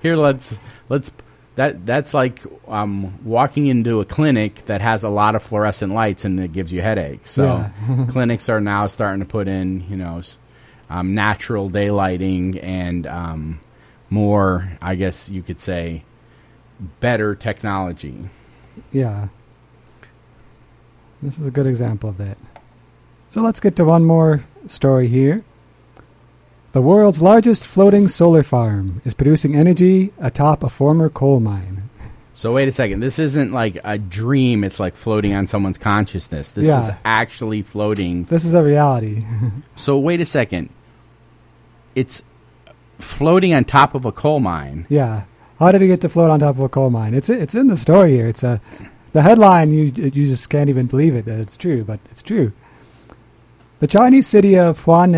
Here, 0.02 0.16
let's 0.16 0.58
let's 0.88 1.12
that 1.56 1.86
that's 1.86 2.12
like 2.12 2.42
um, 2.66 3.24
walking 3.24 3.68
into 3.68 4.00
a 4.00 4.04
clinic 4.04 4.64
that 4.66 4.80
has 4.80 5.04
a 5.04 5.08
lot 5.08 5.36
of 5.36 5.42
fluorescent 5.44 5.92
lights 5.94 6.24
and 6.24 6.40
it 6.40 6.52
gives 6.52 6.72
you 6.72 6.82
headaches. 6.82 7.30
So 7.30 7.44
Yeah. 7.44 8.06
clinics 8.10 8.48
are 8.48 8.60
now 8.60 8.88
starting 8.88 9.20
to 9.20 9.26
put 9.26 9.46
in, 9.46 9.88
you 9.88 9.96
know, 9.96 10.18
s- 10.18 10.38
um, 10.90 11.14
natural 11.14 11.70
daylighting 11.70 12.62
and 12.62 13.06
um, 13.06 13.60
more, 14.10 14.76
I 14.80 14.94
guess 14.94 15.28
you 15.28 15.42
could 15.42 15.60
say, 15.60 16.04
better 17.00 17.34
technology. 17.34 18.28
Yeah. 18.92 19.28
This 21.22 21.38
is 21.38 21.46
a 21.46 21.50
good 21.50 21.66
example 21.66 22.10
of 22.10 22.18
that. 22.18 22.38
So 23.28 23.42
let's 23.42 23.60
get 23.60 23.76
to 23.76 23.84
one 23.84 24.04
more 24.04 24.44
story 24.66 25.08
here. 25.08 25.44
The 26.72 26.82
world's 26.82 27.22
largest 27.22 27.64
floating 27.66 28.08
solar 28.08 28.42
farm 28.42 29.00
is 29.04 29.14
producing 29.14 29.54
energy 29.54 30.12
atop 30.18 30.62
a 30.62 30.68
former 30.68 31.08
coal 31.08 31.40
mine. 31.40 31.88
So 32.36 32.52
wait 32.52 32.66
a 32.66 32.72
second. 32.72 32.98
This 33.00 33.18
isn't 33.20 33.52
like 33.52 33.78
a 33.84 33.96
dream. 33.96 34.64
It's 34.64 34.80
like 34.80 34.96
floating 34.96 35.32
on 35.34 35.46
someone's 35.46 35.78
consciousness. 35.78 36.50
This 36.50 36.66
is 36.66 36.90
actually 37.04 37.62
floating. 37.62 38.24
This 38.24 38.44
is 38.44 38.54
a 38.54 38.62
reality. 38.62 39.24
So 39.76 39.98
wait 39.98 40.20
a 40.20 40.24
second. 40.26 40.68
It's 41.94 42.22
floating 42.98 43.54
on 43.54 43.64
top 43.64 43.94
of 43.94 44.04
a 44.04 44.12
coal 44.12 44.40
mine. 44.40 44.86
yeah. 44.88 45.24
How 45.60 45.70
did 45.70 45.82
it 45.82 45.86
get 45.86 46.00
to 46.00 46.08
float 46.08 46.30
on 46.30 46.40
top 46.40 46.56
of 46.56 46.60
a 46.60 46.68
coal 46.68 46.90
mine? 46.90 47.14
It's 47.14 47.30
it's 47.30 47.54
in 47.54 47.68
the 47.68 47.76
story 47.76 48.10
here. 48.10 48.26
It's 48.26 48.42
a 48.42 48.60
the 49.12 49.22
headline 49.22 49.70
you 49.72 49.84
you 49.94 50.10
just 50.26 50.50
can't 50.50 50.68
even 50.68 50.86
believe 50.86 51.14
it 51.14 51.24
that 51.26 51.38
it's 51.38 51.56
true, 51.56 51.84
but 51.84 52.00
it's 52.10 52.22
true. 52.22 52.52
The 53.78 53.86
Chinese 53.86 54.26
city 54.26 54.58
of 54.58 54.80
Huan, 54.84 55.14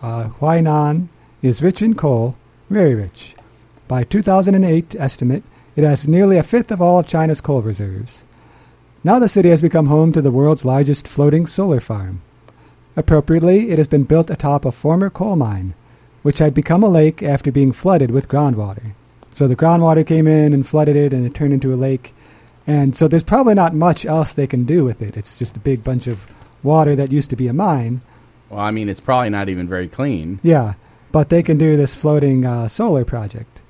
uh, 0.00 0.28
Huainan 0.38 1.08
is 1.42 1.60
rich 1.62 1.82
in 1.82 1.94
coal, 1.94 2.36
very 2.70 2.94
rich. 2.94 3.34
By 3.88 4.04
2008 4.04 4.94
estimate, 4.96 5.42
it 5.80 5.86
has 5.86 6.06
nearly 6.06 6.36
a 6.36 6.42
fifth 6.42 6.70
of 6.70 6.82
all 6.82 6.98
of 6.98 7.08
China's 7.08 7.40
coal 7.40 7.62
reserves. 7.62 8.26
Now 9.02 9.18
the 9.18 9.30
city 9.30 9.48
has 9.48 9.62
become 9.62 9.86
home 9.86 10.12
to 10.12 10.20
the 10.20 10.30
world's 10.30 10.66
largest 10.66 11.08
floating 11.08 11.46
solar 11.46 11.80
farm. 11.80 12.20
Appropriately, 12.96 13.70
it 13.70 13.78
has 13.78 13.88
been 13.88 14.04
built 14.04 14.28
atop 14.28 14.66
a 14.66 14.72
former 14.72 15.08
coal 15.08 15.36
mine, 15.36 15.72
which 16.22 16.38
had 16.38 16.52
become 16.52 16.82
a 16.82 16.88
lake 16.88 17.22
after 17.22 17.50
being 17.50 17.72
flooded 17.72 18.10
with 18.10 18.28
groundwater. 18.28 18.92
So 19.34 19.48
the 19.48 19.56
groundwater 19.56 20.06
came 20.06 20.26
in 20.26 20.52
and 20.52 20.66
flooded 20.66 20.96
it, 20.96 21.14
and 21.14 21.24
it 21.24 21.32
turned 21.32 21.54
into 21.54 21.72
a 21.72 21.76
lake. 21.76 22.12
And 22.66 22.94
so 22.94 23.08
there's 23.08 23.22
probably 23.22 23.54
not 23.54 23.74
much 23.74 24.04
else 24.04 24.34
they 24.34 24.46
can 24.46 24.64
do 24.64 24.84
with 24.84 25.00
it. 25.00 25.16
It's 25.16 25.38
just 25.38 25.56
a 25.56 25.60
big 25.60 25.82
bunch 25.82 26.06
of 26.06 26.28
water 26.62 26.94
that 26.94 27.10
used 27.10 27.30
to 27.30 27.36
be 27.36 27.48
a 27.48 27.54
mine. 27.54 28.02
Well, 28.50 28.60
I 28.60 28.70
mean, 28.70 28.90
it's 28.90 29.00
probably 29.00 29.30
not 29.30 29.48
even 29.48 29.66
very 29.66 29.88
clean. 29.88 30.40
Yeah, 30.42 30.74
but 31.10 31.30
they 31.30 31.42
can 31.42 31.56
do 31.56 31.78
this 31.78 31.94
floating 31.94 32.44
uh, 32.44 32.68
solar 32.68 33.06
project. 33.06 33.62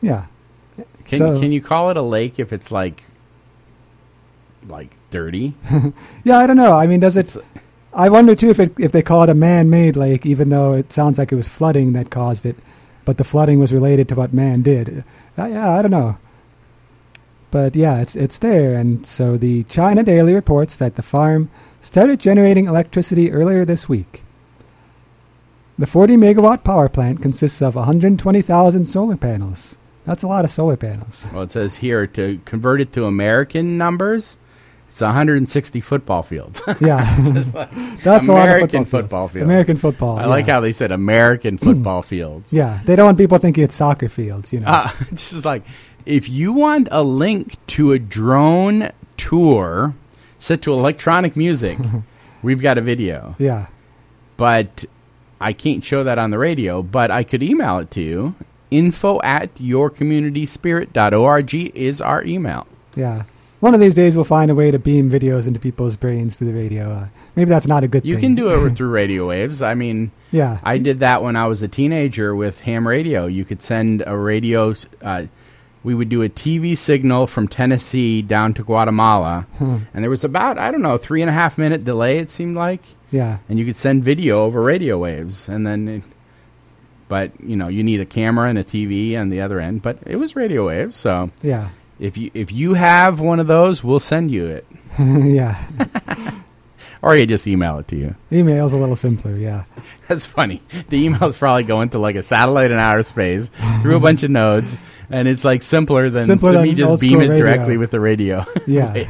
Yeah. 0.00 0.26
Can 1.04 1.18
so, 1.18 1.40
can 1.40 1.52
you 1.52 1.60
call 1.60 1.90
it 1.90 1.96
a 1.96 2.02
lake 2.02 2.38
if 2.38 2.52
it's 2.52 2.70
like 2.70 3.04
like 4.68 4.94
dirty? 5.10 5.54
yeah, 6.24 6.38
I 6.38 6.46
don't 6.46 6.56
know. 6.56 6.74
I 6.74 6.86
mean, 6.86 7.00
does 7.00 7.16
it? 7.16 7.26
It's- 7.36 7.46
I 7.94 8.08
wonder 8.08 8.34
too 8.34 8.48
if 8.48 8.58
it 8.58 8.72
if 8.78 8.90
they 8.92 9.02
call 9.02 9.22
it 9.22 9.28
a 9.28 9.34
man-made 9.34 9.96
lake, 9.96 10.24
even 10.24 10.48
though 10.48 10.72
it 10.72 10.92
sounds 10.92 11.18
like 11.18 11.30
it 11.30 11.36
was 11.36 11.48
flooding 11.48 11.92
that 11.92 12.08
caused 12.10 12.46
it, 12.46 12.56
but 13.04 13.18
the 13.18 13.24
flooding 13.24 13.58
was 13.58 13.72
related 13.74 14.08
to 14.08 14.14
what 14.14 14.32
man 14.32 14.62
did. 14.62 15.04
Uh, 15.36 15.44
yeah, 15.46 15.70
I 15.70 15.82
don't 15.82 15.90
know. 15.90 16.16
But 17.50 17.76
yeah, 17.76 18.00
it's 18.00 18.16
it's 18.16 18.38
there, 18.38 18.74
and 18.76 19.04
so 19.06 19.36
the 19.36 19.64
China 19.64 20.02
Daily 20.02 20.32
reports 20.32 20.74
that 20.78 20.94
the 20.96 21.02
farm 21.02 21.50
started 21.82 22.18
generating 22.18 22.66
electricity 22.66 23.30
earlier 23.30 23.66
this 23.66 23.90
week. 23.90 24.22
The 25.78 25.86
40 25.86 26.16
megawatt 26.16 26.64
power 26.64 26.88
plant 26.88 27.20
consists 27.20 27.60
of 27.60 27.74
120,000 27.74 28.84
solar 28.84 29.16
panels. 29.16 29.76
That's 30.04 30.22
a 30.22 30.26
lot 30.26 30.44
of 30.44 30.50
solar 30.50 30.76
panels. 30.76 31.26
Well, 31.32 31.42
it 31.42 31.50
says 31.52 31.76
here 31.76 32.06
to 32.08 32.40
convert 32.44 32.80
it 32.80 32.92
to 32.94 33.04
American 33.04 33.78
numbers, 33.78 34.36
it's 34.88 35.00
160 35.00 35.80
football 35.80 36.22
fields. 36.22 36.60
Yeah, 36.80 37.16
like 37.54 37.70
that's 38.02 38.28
a 38.28 38.32
lot 38.32 38.48
of 38.48 38.54
American 38.56 38.84
football, 38.84 39.02
football 39.02 39.28
fields. 39.28 39.32
fields. 39.32 39.44
American 39.44 39.76
football. 39.76 40.18
I 40.18 40.24
like 40.26 40.46
how 40.46 40.60
they 40.60 40.72
said 40.72 40.90
American 40.92 41.56
football 41.56 42.02
fields. 42.02 42.52
Yeah, 42.52 42.80
they 42.84 42.96
don't 42.96 43.06
want 43.06 43.18
people 43.18 43.38
thinking 43.38 43.64
it's 43.64 43.74
soccer 43.74 44.08
fields. 44.08 44.52
You 44.52 44.60
know. 44.60 44.66
Uh, 44.68 44.90
it's 45.10 45.30
just 45.30 45.44
like 45.44 45.62
if 46.04 46.28
you 46.28 46.52
want 46.52 46.88
a 46.90 47.02
link 47.02 47.56
to 47.68 47.92
a 47.92 47.98
drone 47.98 48.90
tour 49.16 49.94
set 50.40 50.62
to 50.62 50.72
electronic 50.72 51.36
music, 51.36 51.78
we've 52.42 52.60
got 52.60 52.76
a 52.76 52.80
video. 52.80 53.36
yeah. 53.38 53.66
But 54.36 54.84
I 55.40 55.52
can't 55.52 55.84
show 55.84 56.02
that 56.04 56.18
on 56.18 56.30
the 56.30 56.38
radio, 56.38 56.82
but 56.82 57.10
I 57.12 57.22
could 57.22 57.42
email 57.42 57.78
it 57.78 57.90
to 57.92 58.02
you. 58.02 58.34
Info 58.72 59.20
at 59.22 59.54
yourcommunityspirit.org 59.56 61.54
is 61.76 62.00
our 62.00 62.24
email. 62.24 62.66
Yeah. 62.96 63.24
One 63.60 63.74
of 63.74 63.80
these 63.80 63.94
days 63.94 64.16
we'll 64.16 64.24
find 64.24 64.50
a 64.50 64.54
way 64.56 64.70
to 64.72 64.78
beam 64.78 65.08
videos 65.08 65.46
into 65.46 65.60
people's 65.60 65.96
brains 65.96 66.36
through 66.36 66.48
the 66.52 66.58
radio. 66.58 66.90
Uh, 66.92 67.06
maybe 67.36 67.48
that's 67.48 67.66
not 67.68 67.84
a 67.84 67.88
good 67.88 68.04
You 68.04 68.14
thing. 68.14 68.22
can 68.22 68.34
do 68.34 68.50
it 68.66 68.70
through 68.76 68.90
radio 68.90 69.28
waves. 69.28 69.62
I 69.62 69.74
mean, 69.74 70.10
Yeah. 70.32 70.58
I 70.64 70.78
did 70.78 70.98
that 71.00 71.22
when 71.22 71.36
I 71.36 71.46
was 71.46 71.62
a 71.62 71.68
teenager 71.68 72.34
with 72.34 72.60
ham 72.62 72.88
radio. 72.88 73.26
You 73.26 73.44
could 73.44 73.62
send 73.62 74.02
a 74.04 74.16
radio. 74.16 74.74
Uh, 75.00 75.26
we 75.84 75.94
would 75.94 76.08
do 76.08 76.22
a 76.22 76.28
TV 76.28 76.76
signal 76.76 77.26
from 77.28 77.46
Tennessee 77.48 78.20
down 78.22 78.54
to 78.54 78.62
Guatemala, 78.64 79.46
and 79.60 79.86
there 79.94 80.10
was 80.10 80.22
about 80.24 80.56
I 80.56 80.70
don't 80.70 80.82
know 80.82 80.96
three 80.96 81.22
and 81.22 81.28
a 81.28 81.32
half 81.32 81.58
minute 81.58 81.84
delay. 81.84 82.18
It 82.18 82.30
seemed 82.30 82.54
like, 82.56 82.82
Yeah. 83.10 83.38
and 83.48 83.58
you 83.58 83.64
could 83.64 83.74
send 83.76 84.04
video 84.04 84.44
over 84.44 84.60
radio 84.62 84.96
waves, 84.98 85.48
and 85.48 85.66
then. 85.66 85.88
It, 85.88 86.02
but 87.12 87.30
you 87.44 87.56
know 87.56 87.68
you 87.68 87.84
need 87.84 88.00
a 88.00 88.06
camera 88.06 88.48
and 88.48 88.58
a 88.58 88.64
TV 88.64 89.18
on 89.20 89.28
the 89.28 89.42
other 89.42 89.60
end. 89.60 89.82
But 89.82 89.98
it 90.06 90.16
was 90.16 90.34
radio 90.34 90.66
waves, 90.66 90.96
so 90.96 91.28
Yeah. 91.42 91.68
if 92.00 92.16
you 92.16 92.30
if 92.32 92.50
you 92.52 92.72
have 92.72 93.20
one 93.20 93.38
of 93.38 93.46
those, 93.48 93.84
we'll 93.84 93.98
send 93.98 94.30
you 94.30 94.46
it, 94.46 94.66
yeah. 94.98 95.62
or 97.02 97.14
you 97.14 97.26
just 97.26 97.46
email 97.46 97.76
it 97.78 97.88
to 97.88 97.96
you. 97.96 98.14
Email's 98.32 98.72
a 98.72 98.78
little 98.78 98.96
simpler. 98.96 99.36
Yeah. 99.36 99.64
That's 100.08 100.24
funny. 100.24 100.62
The 100.88 101.04
email's 101.04 101.36
probably 101.36 101.64
going 101.64 101.90
to 101.90 101.98
like 101.98 102.16
a 102.16 102.22
satellite 102.22 102.70
in 102.70 102.78
outer 102.78 103.02
space 103.02 103.50
through 103.82 103.96
a 103.96 104.00
bunch 104.00 104.22
of 104.22 104.30
nodes, 104.30 104.74
and 105.10 105.28
it's 105.28 105.44
like 105.44 105.60
simpler 105.60 106.08
than 106.08 106.24
Simpler 106.24 106.54
to 106.54 106.62
me 106.62 106.72
just 106.74 107.02
beam 107.02 107.20
it 107.20 107.28
radio. 107.28 107.44
directly 107.44 107.76
with 107.76 107.90
the 107.90 108.00
radio. 108.00 108.46
Yeah. 108.66 109.04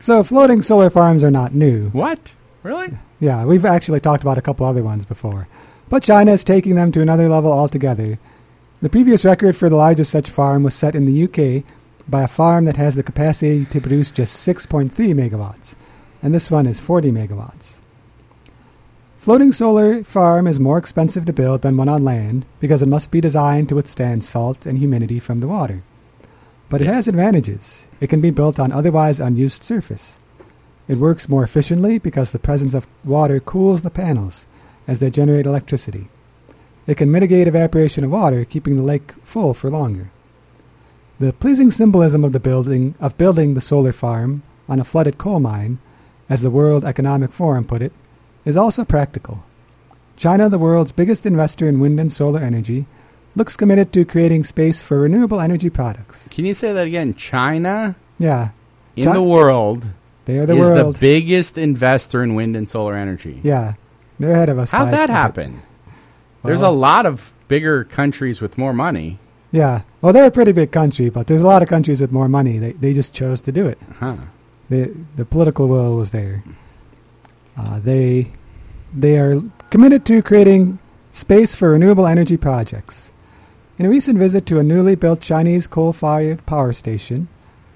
so 0.00 0.24
floating 0.24 0.60
solar 0.60 0.90
farms 0.90 1.22
are 1.22 1.30
not 1.30 1.54
new. 1.54 1.88
what? 1.90 2.34
Really? 2.64 2.90
Yeah, 3.20 3.44
we've 3.44 3.64
actually 3.64 4.00
talked 4.00 4.22
about 4.24 4.38
a 4.38 4.42
couple 4.42 4.66
other 4.66 4.82
ones 4.82 5.04
before. 5.06 5.46
But 5.92 6.04
China 6.04 6.32
is 6.32 6.42
taking 6.42 6.74
them 6.74 6.90
to 6.92 7.02
another 7.02 7.28
level 7.28 7.52
altogether. 7.52 8.18
The 8.80 8.88
previous 8.88 9.26
record 9.26 9.54
for 9.54 9.68
the 9.68 9.76
largest 9.76 10.10
such 10.10 10.30
farm 10.30 10.62
was 10.62 10.74
set 10.74 10.94
in 10.94 11.04
the 11.04 11.24
UK 11.24 11.64
by 12.08 12.22
a 12.22 12.28
farm 12.28 12.64
that 12.64 12.78
has 12.78 12.94
the 12.94 13.02
capacity 13.02 13.66
to 13.66 13.78
produce 13.78 14.10
just 14.10 14.48
6.3 14.48 14.88
megawatts, 14.90 15.76
and 16.22 16.32
this 16.32 16.50
one 16.50 16.64
is 16.64 16.80
40 16.80 17.10
megawatts. 17.10 17.82
Floating 19.18 19.52
solar 19.52 20.02
farm 20.02 20.46
is 20.46 20.58
more 20.58 20.78
expensive 20.78 21.26
to 21.26 21.32
build 21.34 21.60
than 21.60 21.76
one 21.76 21.90
on 21.90 22.02
land 22.02 22.46
because 22.58 22.80
it 22.80 22.88
must 22.88 23.10
be 23.10 23.20
designed 23.20 23.68
to 23.68 23.74
withstand 23.74 24.24
salt 24.24 24.64
and 24.64 24.78
humidity 24.78 25.18
from 25.18 25.40
the 25.40 25.46
water. 25.46 25.82
But 26.70 26.80
it 26.80 26.86
has 26.86 27.06
advantages. 27.06 27.86
It 28.00 28.06
can 28.06 28.22
be 28.22 28.30
built 28.30 28.58
on 28.58 28.72
otherwise 28.72 29.20
unused 29.20 29.62
surface. 29.62 30.18
It 30.88 30.96
works 30.96 31.28
more 31.28 31.44
efficiently 31.44 31.98
because 31.98 32.32
the 32.32 32.38
presence 32.38 32.72
of 32.72 32.86
water 33.04 33.40
cools 33.40 33.82
the 33.82 33.90
panels 33.90 34.48
as 34.86 34.98
they 35.00 35.10
generate 35.10 35.46
electricity. 35.46 36.08
It 36.86 36.96
can 36.96 37.10
mitigate 37.12 37.46
evaporation 37.46 38.04
of 38.04 38.10
water, 38.10 38.44
keeping 38.44 38.76
the 38.76 38.82
lake 38.82 39.12
full 39.22 39.54
for 39.54 39.70
longer. 39.70 40.10
The 41.20 41.32
pleasing 41.32 41.70
symbolism 41.70 42.24
of 42.24 42.32
the 42.32 42.40
building 42.40 42.94
of 43.00 43.16
building 43.16 43.54
the 43.54 43.60
solar 43.60 43.92
farm 43.92 44.42
on 44.68 44.80
a 44.80 44.84
flooded 44.84 45.18
coal 45.18 45.38
mine, 45.40 45.78
as 46.28 46.42
the 46.42 46.50
World 46.50 46.84
Economic 46.84 47.32
Forum 47.32 47.64
put 47.64 47.82
it, 47.82 47.92
is 48.44 48.56
also 48.56 48.84
practical. 48.84 49.44
China, 50.16 50.48
the 50.48 50.58
world's 50.58 50.92
biggest 50.92 51.24
investor 51.26 51.68
in 51.68 51.78
wind 51.80 52.00
and 52.00 52.10
solar 52.10 52.40
energy, 52.40 52.86
looks 53.36 53.56
committed 53.56 53.92
to 53.92 54.04
creating 54.04 54.44
space 54.44 54.82
for 54.82 55.00
renewable 55.00 55.40
energy 55.40 55.70
products. 55.70 56.28
Can 56.28 56.44
you 56.44 56.54
say 56.54 56.72
that 56.72 56.86
again? 56.86 57.14
China 57.14 57.94
Yeah, 58.18 58.50
in 58.96 59.04
Chi- 59.04 59.12
the 59.14 59.22
world 59.22 59.86
they 60.24 60.38
are 60.38 60.46
the 60.46 60.56
is 60.56 60.70
world. 60.70 60.96
the 60.96 60.98
biggest 61.00 61.56
investor 61.56 62.22
in 62.22 62.34
wind 62.34 62.56
and 62.56 62.68
solar 62.68 62.94
energy. 62.96 63.40
yeah, 63.42 63.74
they're 64.22 64.32
ahead 64.32 64.48
of 64.48 64.58
us. 64.58 64.70
How'd 64.70 64.92
that 64.92 65.10
happen? 65.10 65.60
There's 66.44 66.62
a 66.62 66.70
lot 66.70 67.06
of 67.06 67.32
bigger 67.48 67.84
countries 67.84 68.40
with 68.40 68.56
more 68.56 68.72
money. 68.72 69.18
Yeah. 69.50 69.82
Well, 70.00 70.12
they're 70.12 70.26
a 70.26 70.30
pretty 70.30 70.52
big 70.52 70.72
country, 70.72 71.10
but 71.10 71.26
there's 71.26 71.42
a 71.42 71.46
lot 71.46 71.62
of 71.62 71.68
countries 71.68 72.00
with 72.00 72.12
more 72.12 72.28
money. 72.28 72.58
They 72.58 72.72
they 72.72 72.92
just 72.94 73.14
chose 73.14 73.40
to 73.42 73.52
do 73.52 73.66
it. 73.66 73.78
Huh. 73.98 74.16
The 74.70 74.94
the 75.16 75.24
political 75.24 75.68
will 75.68 75.96
was 75.96 76.10
there. 76.10 76.42
Uh, 77.56 77.78
they 77.80 78.32
they 78.94 79.18
are 79.18 79.42
committed 79.70 80.04
to 80.06 80.22
creating 80.22 80.78
space 81.10 81.54
for 81.54 81.70
renewable 81.70 82.06
energy 82.06 82.36
projects. 82.36 83.12
In 83.78 83.86
a 83.86 83.90
recent 83.90 84.18
visit 84.18 84.46
to 84.46 84.58
a 84.58 84.62
newly 84.62 84.94
built 84.94 85.20
Chinese 85.20 85.66
coal-fired 85.66 86.46
power 86.46 86.72
station, 86.72 87.28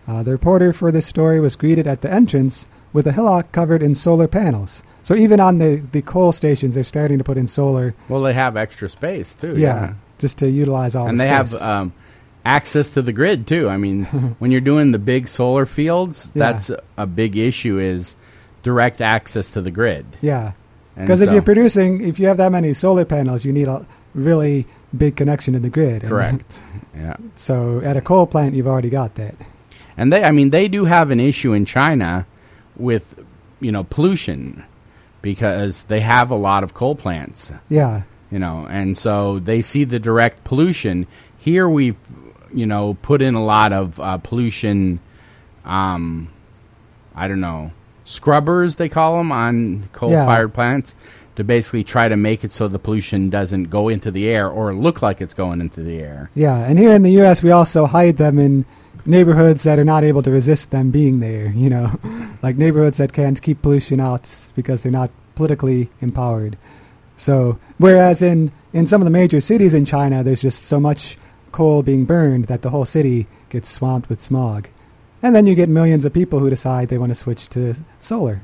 uh, 0.06 0.22
the 0.22 0.30
reporter 0.30 0.72
for 0.72 0.92
this 0.92 1.06
story 1.06 1.40
was 1.40 1.56
greeted 1.56 1.86
at 1.86 2.02
the 2.02 2.12
entrance 2.12 2.68
with 2.96 3.06
a 3.06 3.12
hillock 3.12 3.52
covered 3.52 3.82
in 3.82 3.94
solar 3.94 4.26
panels, 4.26 4.82
So 5.02 5.14
even 5.14 5.38
on 5.38 5.58
the, 5.58 5.82
the 5.92 6.00
coal 6.00 6.32
stations, 6.32 6.74
they're 6.74 6.82
starting 6.82 7.18
to 7.18 7.24
put 7.24 7.36
in 7.36 7.46
solar. 7.46 7.94
Well, 8.08 8.22
they 8.22 8.32
have 8.32 8.56
extra 8.56 8.88
space 8.88 9.34
too. 9.34 9.54
Yeah, 9.58 9.92
just 10.18 10.38
to 10.38 10.48
utilize 10.48 10.96
all. 10.96 11.06
and 11.06 11.20
the 11.20 11.24
they 11.24 11.28
have 11.28 11.52
um, 11.60 11.92
access 12.46 12.88
to 12.94 13.02
the 13.02 13.12
grid 13.12 13.46
too. 13.46 13.68
I 13.68 13.76
mean, 13.76 14.04
when 14.38 14.50
you're 14.50 14.62
doing 14.62 14.92
the 14.92 14.98
big 14.98 15.28
solar 15.28 15.66
fields, 15.66 16.30
Yeah. 16.34 16.52
that's 16.52 16.70
a, 16.96 17.06
big 17.06 17.36
issue. 17.36 17.78
Is 17.78 18.16
direct 18.62 19.02
access 19.02 19.50
to 19.50 19.60
the 19.60 19.70
grid. 19.70 20.06
yeah, 20.22 20.52
because 20.96 21.20
if 21.20 21.28
so- 21.28 21.34
you're 21.34 21.42
producing, 21.42 22.00
if 22.00 22.18
you 22.18 22.28
have 22.28 22.38
that 22.38 22.50
many 22.50 22.72
solar 22.72 23.04
panels, 23.04 23.44
you 23.44 23.52
need 23.52 23.68
a 23.68 23.86
really 24.14 24.66
big 24.96 25.16
connection 25.16 25.52
to 25.52 25.60
the 25.60 25.68
grid. 25.68 26.02
Correct, 26.02 26.62
yeah. 26.96 27.16
So 27.34 27.82
at 27.84 27.98
a 27.98 28.00
coal 28.00 28.26
plant, 28.26 28.54
you've 28.54 28.66
already 28.66 28.88
got 28.90 29.16
that. 29.16 29.34
And 29.98 30.10
they, 30.10 30.24
I 30.24 30.30
mean, 30.30 30.48
they 30.48 30.66
do 30.66 30.86
have 30.86 31.10
an 31.10 31.20
issue 31.20 31.52
in 31.52 31.66
China 31.66 32.24
with, 32.76 33.22
you 33.60 33.72
know, 33.72 33.84
pollution 33.84 34.64
because 35.22 35.84
they 35.84 36.00
have 36.00 36.30
a 36.30 36.36
lot 36.36 36.62
of 36.62 36.74
coal 36.74 36.94
plants, 36.94 37.52
Yeah, 37.68 38.02
you 38.30 38.38
know, 38.38 38.66
and 38.68 38.96
so 38.96 39.38
they 39.38 39.62
see 39.62 39.84
the 39.84 39.98
direct 39.98 40.44
pollution. 40.44 41.06
Here 41.38 41.68
we've, 41.68 41.98
you 42.52 42.66
know, 42.66 42.96
put 43.02 43.22
in 43.22 43.34
a 43.34 43.44
lot 43.44 43.72
of 43.72 43.98
uh, 43.98 44.18
pollution, 44.18 45.00
um, 45.64 46.28
I 47.14 47.28
don't 47.28 47.40
know, 47.40 47.72
scrubbers, 48.04 48.76
they 48.76 48.88
call 48.88 49.18
them, 49.18 49.32
on 49.32 49.88
coal 49.92 50.10
fired 50.10 50.54
plants 50.54 50.94
to 51.36 51.44
basically 51.44 51.84
try 51.84 52.08
to 52.08 52.16
make 52.16 52.44
it 52.44 52.52
so 52.52 52.66
the 52.66 52.78
pollution 52.78 53.28
doesn't 53.30 53.64
go 53.64 53.88
into 53.88 54.10
the 54.10 54.26
air 54.28 54.48
or 54.48 54.74
look 54.74 55.02
like 55.02 55.20
it's 55.20 55.34
going 55.34 55.60
into 55.60 55.82
the 55.82 55.98
air. 55.98 56.30
yeah. 56.34 56.56
And 56.64 56.78
here 56.78 56.92
in 56.92 57.02
the 57.02 57.12
U.S., 57.12 57.42
we 57.42 57.50
also 57.50 57.84
hide 57.86 58.16
them 58.16 58.38
in 58.38 58.64
neighborhoods 59.06 59.62
that 59.62 59.78
are 59.78 59.84
not 59.84 60.04
able 60.04 60.22
to 60.22 60.30
resist 60.30 60.70
them 60.70 60.90
being 60.90 61.20
there. 61.20 61.48
You 61.48 61.70
know, 61.70 62.00
like 62.42 62.56
neighborhoods 62.56 62.98
that 62.98 63.12
can't 63.12 63.40
keep 63.40 63.62
pollution 63.62 64.00
out 64.00 64.50
because 64.54 64.82
they're 64.82 64.92
not 64.92 65.10
politically 65.34 65.90
empowered. 66.00 66.56
So 67.16 67.58
whereas 67.78 68.22
in 68.22 68.52
in 68.72 68.86
some 68.86 69.00
of 69.00 69.06
the 69.06 69.10
major 69.10 69.40
cities 69.40 69.74
in 69.74 69.84
China, 69.84 70.22
there's 70.22 70.42
just 70.42 70.64
so 70.64 70.78
much 70.78 71.16
coal 71.52 71.82
being 71.82 72.04
burned 72.04 72.46
that 72.46 72.62
the 72.62 72.70
whole 72.70 72.84
city 72.84 73.26
gets 73.48 73.70
swamped 73.70 74.08
with 74.08 74.20
smog. 74.20 74.68
And 75.22 75.34
then 75.34 75.46
you 75.46 75.54
get 75.54 75.70
millions 75.70 76.04
of 76.04 76.12
people 76.12 76.38
who 76.38 76.50
decide 76.50 76.88
they 76.88 76.98
want 76.98 77.10
to 77.10 77.16
switch 77.16 77.48
to 77.50 77.74
solar. 77.98 78.42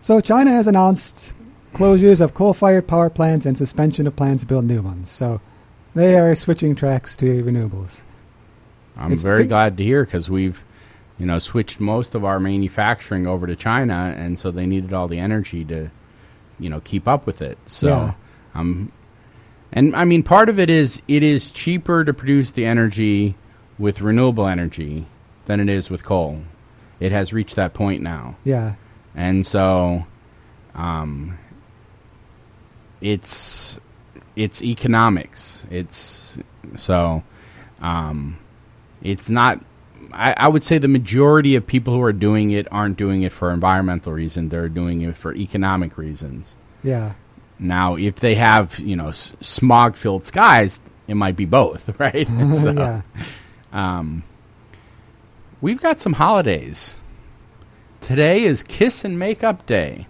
So 0.00 0.20
China 0.20 0.50
has 0.50 0.66
announced 0.66 1.34
closures 1.72 2.20
of 2.20 2.34
coal-fired 2.34 2.86
power 2.86 3.08
plants 3.08 3.46
and 3.46 3.56
suspension 3.56 4.06
of 4.06 4.16
plans 4.16 4.40
to 4.40 4.46
build 4.46 4.64
new 4.64 4.82
ones. 4.82 5.08
So 5.08 5.40
they 5.94 6.18
are 6.18 6.34
switching 6.34 6.74
tracks 6.74 7.16
to 7.16 7.42
renewables. 7.42 8.02
I'm 8.96 9.12
It's 9.12 9.22
very 9.22 9.44
glad 9.44 9.76
to 9.78 9.84
hear 9.84 10.04
because 10.04 10.28
we've, 10.30 10.64
you 11.18 11.26
know, 11.26 11.38
switched 11.38 11.80
most 11.80 12.14
of 12.14 12.24
our 12.24 12.38
manufacturing 12.40 13.26
over 13.26 13.46
to 13.46 13.56
China, 13.56 14.14
and 14.16 14.38
so 14.38 14.50
they 14.50 14.66
needed 14.66 14.92
all 14.92 15.08
the 15.08 15.18
energy 15.18 15.64
to, 15.66 15.90
you 16.58 16.68
know, 16.70 16.80
keep 16.80 17.08
up 17.08 17.26
with 17.26 17.40
it. 17.40 17.58
So, 17.66 17.88
Yeah. 17.88 18.12
um, 18.54 18.92
and 19.72 19.94
I 19.94 20.04
mean, 20.04 20.22
part 20.22 20.48
of 20.48 20.58
it 20.58 20.68
is 20.68 21.00
it 21.08 21.22
is 21.22 21.50
cheaper 21.50 22.04
to 22.04 22.12
produce 22.12 22.50
the 22.50 22.66
energy 22.66 23.36
with 23.78 24.02
renewable 24.02 24.46
energy 24.46 25.06
than 25.46 25.60
it 25.60 25.68
is 25.68 25.90
with 25.90 26.04
coal. 26.04 26.42
It 26.98 27.12
has 27.12 27.32
reached 27.32 27.56
that 27.56 27.72
point 27.72 28.02
now, 28.02 28.34
Yeah, 28.44 28.74
and 29.14 29.46
so, 29.46 30.04
um, 30.74 31.38
it's 33.00 33.78
it's 34.36 34.62
economics. 34.62 35.66
It's 35.70 36.38
so, 36.76 37.22
um, 37.80 38.38
it's 39.02 39.28
not. 39.30 39.60
I, 40.12 40.34
I 40.36 40.48
would 40.48 40.64
say 40.64 40.78
the 40.78 40.88
majority 40.88 41.54
of 41.56 41.66
people 41.66 41.94
who 41.94 42.02
are 42.02 42.12
doing 42.12 42.50
it 42.50 42.66
aren't 42.72 42.96
doing 42.96 43.22
it 43.22 43.32
for 43.32 43.52
environmental 43.52 44.12
reasons. 44.12 44.50
They're 44.50 44.68
doing 44.68 45.02
it 45.02 45.16
for 45.16 45.34
economic 45.34 45.96
reasons. 45.98 46.56
yeah, 46.82 47.12
Now, 47.58 47.96
if 47.96 48.16
they 48.16 48.34
have 48.34 48.78
you 48.80 48.96
know 48.96 49.08
s- 49.08 49.34
smog-filled 49.40 50.24
skies, 50.24 50.80
it 51.06 51.14
might 51.14 51.36
be 51.36 51.44
both, 51.44 51.88
right? 52.00 52.26
so, 52.56 52.72
yeah. 52.72 53.02
um, 53.72 54.22
we've 55.60 55.80
got 55.80 56.00
some 56.00 56.14
holidays. 56.14 57.00
Today 58.00 58.44
is 58.44 58.62
Kiss 58.62 59.04
and 59.04 59.18
Makeup 59.18 59.66
Day. 59.66 60.06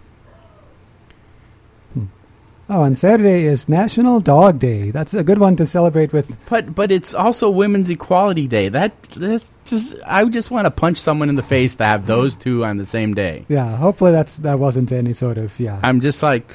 Oh, 2.72 2.84
and 2.84 2.96
Saturday 2.96 3.44
is 3.44 3.68
National 3.68 4.20
Dog 4.20 4.60
Day. 4.60 4.92
That's 4.92 5.12
a 5.12 5.24
good 5.24 5.38
one 5.38 5.56
to 5.56 5.66
celebrate 5.66 6.12
with. 6.12 6.36
But 6.48 6.72
but 6.74 6.92
it's 6.92 7.12
also 7.12 7.50
Women's 7.50 7.90
Equality 7.90 8.46
Day. 8.46 8.68
That, 8.68 9.02
that 9.18 9.42
just 9.64 9.96
I 10.06 10.24
just 10.26 10.52
want 10.52 10.66
to 10.66 10.70
punch 10.70 10.96
someone 10.98 11.28
in 11.28 11.34
the 11.34 11.42
face 11.42 11.74
to 11.76 11.84
have 11.84 12.06
those 12.06 12.36
two 12.36 12.64
on 12.64 12.76
the 12.76 12.84
same 12.84 13.12
day. 13.12 13.44
Yeah, 13.48 13.76
hopefully 13.76 14.12
that's 14.12 14.36
that 14.38 14.60
wasn't 14.60 14.92
any 14.92 15.12
sort 15.14 15.36
of 15.36 15.58
yeah. 15.58 15.80
I'm 15.82 16.00
just 16.00 16.22
like 16.22 16.54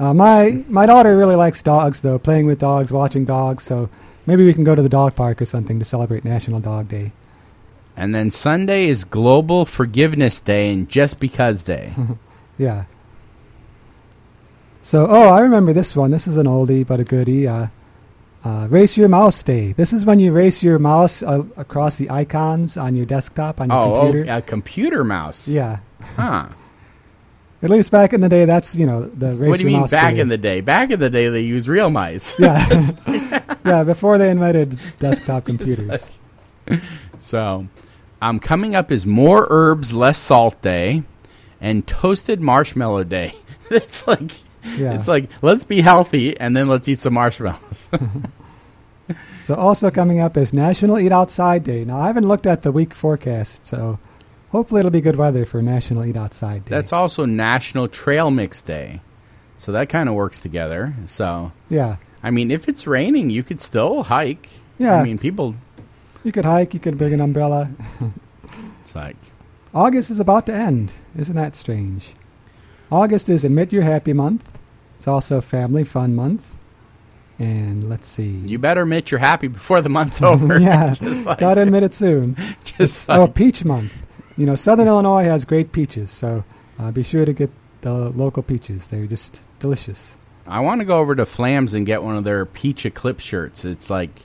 Uh, 0.00 0.12
my 0.12 0.64
my 0.68 0.86
daughter 0.86 1.16
really 1.16 1.36
likes 1.36 1.62
dogs 1.62 2.02
though, 2.02 2.18
playing 2.18 2.46
with 2.46 2.58
dogs, 2.58 2.90
watching 2.92 3.24
dogs. 3.24 3.62
So 3.62 3.88
maybe 4.26 4.44
we 4.44 4.54
can 4.54 4.64
go 4.64 4.74
to 4.74 4.82
the 4.82 4.88
dog 4.88 5.14
park 5.14 5.40
or 5.40 5.44
something 5.44 5.78
to 5.78 5.84
celebrate 5.84 6.24
National 6.24 6.58
Dog 6.58 6.88
Day. 6.88 7.12
and 7.96 8.12
then 8.12 8.28
Sunday 8.32 8.88
is 8.88 9.04
Global 9.04 9.64
Forgiveness 9.64 10.40
Day 10.40 10.72
and 10.72 10.88
Just 10.88 11.20
Because 11.20 11.62
Day. 11.62 11.92
Yeah. 12.58 12.84
So, 14.84 15.06
oh, 15.08 15.30
I 15.30 15.40
remember 15.40 15.72
this 15.72 15.96
one. 15.96 16.10
This 16.10 16.26
is 16.26 16.36
an 16.36 16.44
oldie 16.44 16.86
but 16.86 17.00
a 17.00 17.04
goodie. 17.04 17.48
Uh, 17.48 17.68
uh, 18.44 18.68
race 18.68 18.98
your 18.98 19.08
mouse 19.08 19.42
day. 19.42 19.72
This 19.72 19.94
is 19.94 20.04
when 20.04 20.18
you 20.18 20.30
race 20.30 20.62
your 20.62 20.78
mouse 20.78 21.22
uh, 21.22 21.42
across 21.56 21.96
the 21.96 22.10
icons 22.10 22.76
on 22.76 22.94
your 22.94 23.06
desktop 23.06 23.62
on 23.62 23.70
your 23.70 23.78
oh, 23.78 24.02
computer. 24.02 24.30
oh, 24.30 24.36
a 24.36 24.42
computer 24.42 25.02
mouse. 25.02 25.48
Yeah. 25.48 25.78
Huh. 26.16 26.48
At 27.62 27.70
least 27.70 27.92
back 27.92 28.12
in 28.12 28.20
the 28.20 28.28
day, 28.28 28.44
that's 28.44 28.76
you 28.76 28.84
know 28.84 29.06
the 29.06 29.34
race 29.34 29.48
What 29.48 29.56
do 29.58 29.62
you 29.66 29.78
mean 29.78 29.86
back 29.86 30.16
day. 30.16 30.20
in 30.20 30.28
the 30.28 30.36
day? 30.36 30.60
Back 30.60 30.90
in 30.90 31.00
the 31.00 31.08
day 31.08 31.30
they 31.30 31.40
used 31.40 31.66
real 31.66 31.88
mice. 31.88 32.38
yeah, 32.38 32.90
yeah, 33.64 33.84
before 33.84 34.18
they 34.18 34.28
invented 34.28 34.78
desktop 34.98 35.46
computers. 35.46 36.10
So, 37.18 37.66
um, 38.20 38.38
coming 38.38 38.76
up 38.76 38.92
is 38.92 39.06
More 39.06 39.46
Herbs, 39.48 39.94
Less 39.94 40.18
Salt 40.18 40.60
Day 40.60 41.04
and 41.58 41.86
Toasted 41.86 42.42
Marshmallow 42.42 43.04
Day. 43.04 43.32
it's 43.70 44.06
like 44.06 44.30
Yeah. 44.76 44.94
it's 44.94 45.08
like 45.08 45.28
let's 45.42 45.64
be 45.64 45.80
healthy 45.80 46.38
and 46.38 46.56
then 46.56 46.68
let's 46.68 46.88
eat 46.88 46.98
some 46.98 47.14
marshmallows. 47.14 47.88
So 49.42 49.54
also 49.54 49.90
coming 49.90 50.20
up 50.20 50.38
is 50.38 50.54
National 50.54 50.98
Eat 50.98 51.12
Outside 51.12 51.64
Day. 51.64 51.84
Now 51.84 51.98
I 52.00 52.06
haven't 52.06 52.26
looked 52.26 52.46
at 52.46 52.62
the 52.62 52.72
week 52.72 52.94
forecast, 52.94 53.66
so 53.66 53.98
hopefully 54.52 54.78
it'll 54.78 54.90
be 54.90 55.02
good 55.02 55.16
weather 55.16 55.44
for 55.44 55.60
National 55.60 56.02
Eat 56.06 56.16
Outside 56.16 56.64
Day. 56.64 56.70
That's 56.74 56.94
also 56.94 57.26
National 57.26 57.86
Trail 57.86 58.30
Mix 58.30 58.62
Day. 58.62 59.02
So 59.58 59.72
that 59.72 59.90
kind 59.90 60.08
of 60.08 60.14
works 60.14 60.40
together. 60.40 60.94
So, 61.04 61.52
yeah. 61.68 61.96
I 62.22 62.30
mean, 62.30 62.50
if 62.50 62.70
it's 62.70 62.86
raining, 62.86 63.28
you 63.28 63.42
could 63.42 63.60
still 63.60 64.04
hike. 64.04 64.48
Yeah. 64.78 64.98
I 64.98 65.04
mean, 65.04 65.18
people 65.18 65.56
You 66.22 66.32
could 66.32 66.46
hike. 66.46 66.72
You 66.72 66.80
could 66.80 66.96
bring 66.96 67.12
an 67.12 67.20
umbrella. 67.20 67.68
it's 68.82 68.96
like 68.96 69.16
August 69.74 70.10
is 70.10 70.20
about 70.20 70.46
to 70.46 70.54
end. 70.54 70.90
Isn't 71.18 71.36
that 71.36 71.54
strange? 71.54 72.14
August 72.90 73.28
is 73.28 73.44
Admit 73.44 73.74
You're 73.74 73.82
Happy 73.82 74.14
month. 74.14 74.53
It's 75.04 75.08
also 75.08 75.42
Family 75.42 75.84
Fun 75.84 76.14
month. 76.14 76.56
And 77.38 77.90
let's 77.90 78.06
see. 78.08 78.24
you 78.46 78.58
better 78.58 78.84
admit 78.84 79.10
you're 79.10 79.20
happy 79.20 79.48
before 79.48 79.82
the 79.82 79.90
month's 79.90 80.22
over. 80.32 80.58
yeah, 80.58 80.94
Just 80.98 81.26
like- 81.26 81.40
gotta 81.40 81.60
admit 81.60 81.82
it 81.82 81.92
soon. 81.92 82.38
Just 82.64 83.10
oh, 83.10 83.26
peach 83.26 83.66
month. 83.66 84.06
You 84.38 84.46
know, 84.46 84.54
Southern 84.56 84.88
Illinois 84.88 85.24
has 85.24 85.44
great 85.44 85.72
peaches, 85.72 86.10
so 86.10 86.42
uh, 86.78 86.90
be 86.90 87.02
sure 87.02 87.26
to 87.26 87.34
get 87.34 87.50
the 87.82 87.92
local 87.92 88.42
peaches. 88.42 88.86
They're 88.86 89.06
just 89.06 89.42
delicious. 89.58 90.16
I 90.46 90.60
want 90.60 90.80
to 90.80 90.86
go 90.86 90.98
over 91.00 91.14
to 91.14 91.24
Flams 91.26 91.74
and 91.74 91.84
get 91.84 92.02
one 92.02 92.16
of 92.16 92.24
their 92.24 92.46
peach 92.46 92.86
eclipse 92.86 93.22
shirts. 93.24 93.66
It's 93.66 93.90
like 93.90 94.22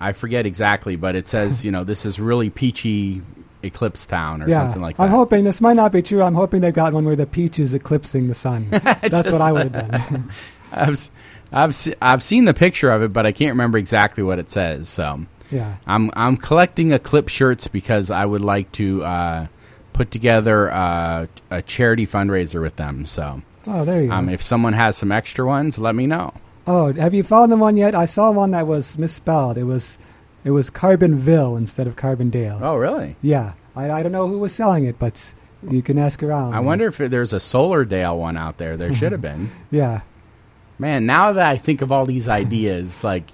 I 0.00 0.12
forget 0.14 0.46
exactly, 0.46 0.96
but 0.96 1.14
it 1.14 1.28
says 1.28 1.62
you 1.62 1.72
know 1.72 1.84
this 1.84 2.06
is 2.06 2.18
really 2.18 2.48
peachy 2.48 3.20
eclipse 3.62 4.06
town 4.06 4.42
or 4.42 4.48
yeah, 4.48 4.58
something 4.58 4.82
like 4.82 4.96
that. 4.96 5.04
I'm 5.04 5.10
hoping 5.10 5.44
this 5.44 5.60
might 5.60 5.76
not 5.76 5.92
be 5.92 6.02
true. 6.02 6.22
I'm 6.22 6.34
hoping 6.34 6.60
they've 6.60 6.72
got 6.72 6.92
one 6.92 7.04
where 7.04 7.16
the 7.16 7.26
peach 7.26 7.58
is 7.58 7.74
eclipsing 7.74 8.28
the 8.28 8.34
sun. 8.34 8.68
That's 8.70 9.08
Just 9.08 9.32
what 9.32 9.40
I 9.40 9.52
would 9.52 9.74
have 9.74 10.10
done. 10.10 10.30
I've 10.72 11.10
I've 11.52 11.74
se- 11.74 11.96
I've 12.00 12.22
seen 12.22 12.44
the 12.44 12.54
picture 12.54 12.90
of 12.90 13.02
it, 13.02 13.12
but 13.12 13.26
I 13.26 13.32
can't 13.32 13.50
remember 13.50 13.78
exactly 13.78 14.22
what 14.22 14.38
it 14.38 14.50
says. 14.50 14.88
So 14.88 15.24
yeah, 15.50 15.76
I'm 15.86 16.10
I'm 16.14 16.36
collecting 16.36 16.92
eclipse 16.92 17.32
shirts 17.32 17.68
because 17.68 18.10
I 18.10 18.24
would 18.24 18.42
like 18.42 18.70
to 18.72 19.02
uh, 19.02 19.46
put 19.92 20.10
together 20.10 20.70
uh, 20.70 21.26
a 21.50 21.62
charity 21.62 22.06
fundraiser 22.06 22.60
with 22.60 22.76
them. 22.76 23.06
So 23.06 23.42
oh, 23.66 23.84
there 23.84 24.02
you 24.02 24.08
go. 24.08 24.14
um, 24.14 24.28
if 24.28 24.42
someone 24.42 24.74
has 24.74 24.96
some 24.96 25.10
extra 25.10 25.46
ones, 25.46 25.78
let 25.78 25.94
me 25.94 26.06
know. 26.06 26.34
Oh, 26.66 26.92
have 26.92 27.14
you 27.14 27.22
found 27.22 27.50
the 27.50 27.56
one 27.56 27.78
yet? 27.78 27.94
I 27.94 28.04
saw 28.04 28.30
one 28.30 28.50
that 28.50 28.66
was 28.66 28.98
misspelled. 28.98 29.56
It 29.56 29.64
was 29.64 29.98
it 30.44 30.50
was 30.52 30.70
Carbonville 30.70 31.56
instead 31.58 31.86
of 31.86 31.96
Carbondale. 31.96 32.58
Oh, 32.62 32.76
really? 32.76 33.16
Yeah, 33.22 33.52
I, 33.76 33.90
I 33.90 34.02
don't 34.02 34.12
know 34.12 34.26
who 34.28 34.38
was 34.38 34.54
selling 34.54 34.84
it, 34.84 34.98
but 34.98 35.34
you 35.68 35.82
can 35.82 35.98
ask 35.98 36.22
around. 36.22 36.54
I 36.54 36.60
wonder 36.60 36.86
if 36.86 36.98
there's 36.98 37.32
a 37.32 37.40
Solar 37.40 37.84
Dale 37.84 38.18
one 38.18 38.36
out 38.36 38.58
there. 38.58 38.76
There 38.76 38.94
should 38.94 39.12
have 39.12 39.20
been. 39.22 39.50
Yeah, 39.70 40.00
Man, 40.80 41.06
now 41.06 41.32
that 41.32 41.48
I 41.48 41.56
think 41.58 41.82
of 41.82 41.90
all 41.90 42.06
these 42.06 42.28
ideas, 42.42 43.02
like 43.02 43.24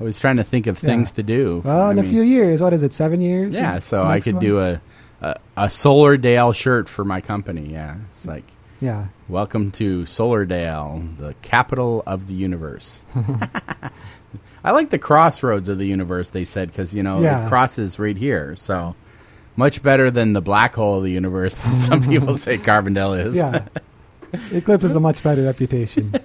I 0.00 0.04
was 0.04 0.20
trying 0.20 0.36
to 0.36 0.44
think 0.44 0.66
of 0.68 0.80
Yeah. 0.82 0.88
things 0.90 1.12
to 1.12 1.22
do. 1.24 1.62
well, 1.64 1.88
I 1.88 1.90
in 1.90 1.98
a 1.98 2.04
few 2.04 2.22
years, 2.22 2.62
what 2.62 2.72
is 2.72 2.82
it? 2.84 2.92
Seven 2.92 3.20
years? 3.20 3.54
Yeah, 3.56 3.78
so 3.80 4.02
I 4.02 4.20
could 4.20 4.34
one? 4.34 4.44
do 4.44 4.60
a, 4.60 4.80
a, 5.20 5.36
a 5.56 5.64
Solardale 5.66 6.54
shirt 6.54 6.88
for 6.88 7.04
my 7.04 7.20
company. 7.20 7.72
Yeah, 7.72 7.96
it's 8.10 8.24
like 8.26 8.44
Yeah. 8.80 9.08
welcome 9.28 9.72
to 9.72 10.02
Solardale, 10.02 11.16
the 11.18 11.34
capital 11.42 12.02
of 12.06 12.28
the 12.28 12.34
universe. 12.34 13.04
I 14.64 14.70
like 14.72 14.90
the 14.90 14.98
crossroads 14.98 15.68
of 15.68 15.78
the 15.78 15.86
universe. 15.86 16.30
They 16.30 16.44
said 16.44 16.68
because 16.68 16.94
you 16.94 17.02
know 17.02 17.20
Yeah. 17.20 17.46
it 17.46 17.48
crosses 17.48 17.98
right 17.98 18.16
here, 18.16 18.54
so 18.56 18.94
much 19.56 19.82
better 19.82 20.10
than 20.10 20.32
the 20.32 20.40
black 20.40 20.74
hole 20.74 20.98
of 20.98 21.04
the 21.04 21.10
universe. 21.10 21.60
that 21.62 21.80
Some 21.80 22.02
people 22.08 22.34
say 22.36 22.58
Carbondale 22.58 23.18
is. 23.26 23.36
Yeah. 23.36 23.64
Eclipse 24.50 24.82
has 24.82 24.96
a 24.96 25.00
much 25.00 25.22
better 25.22 25.42
reputation. 25.44 26.12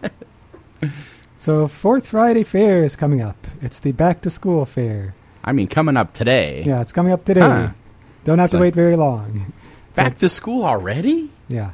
So, 1.40 1.68
Fourth 1.68 2.08
Friday 2.08 2.42
Fair 2.44 2.84
is 2.84 2.96
coming 2.96 3.22
up. 3.22 3.38
It's 3.62 3.80
the 3.80 3.92
back 3.92 4.22
to 4.22 4.30
school 4.30 4.66
fair. 4.66 5.14
I 5.44 5.52
mean, 5.52 5.68
coming 5.68 5.96
up 5.96 6.12
today. 6.14 6.64
Yeah, 6.66 6.82
it's 6.82 6.92
coming 6.92 7.14
up 7.14 7.26
today. 7.26 7.42
Huh. 7.42 7.70
Don't 8.24 8.40
have 8.40 8.50
to 8.52 8.58
wait 8.58 8.74
very 8.74 8.96
long. 8.96 9.54
Back 9.94 10.16
to 10.16 10.30
school 10.30 10.66
already? 10.66 11.30
Yeah. 11.48 11.72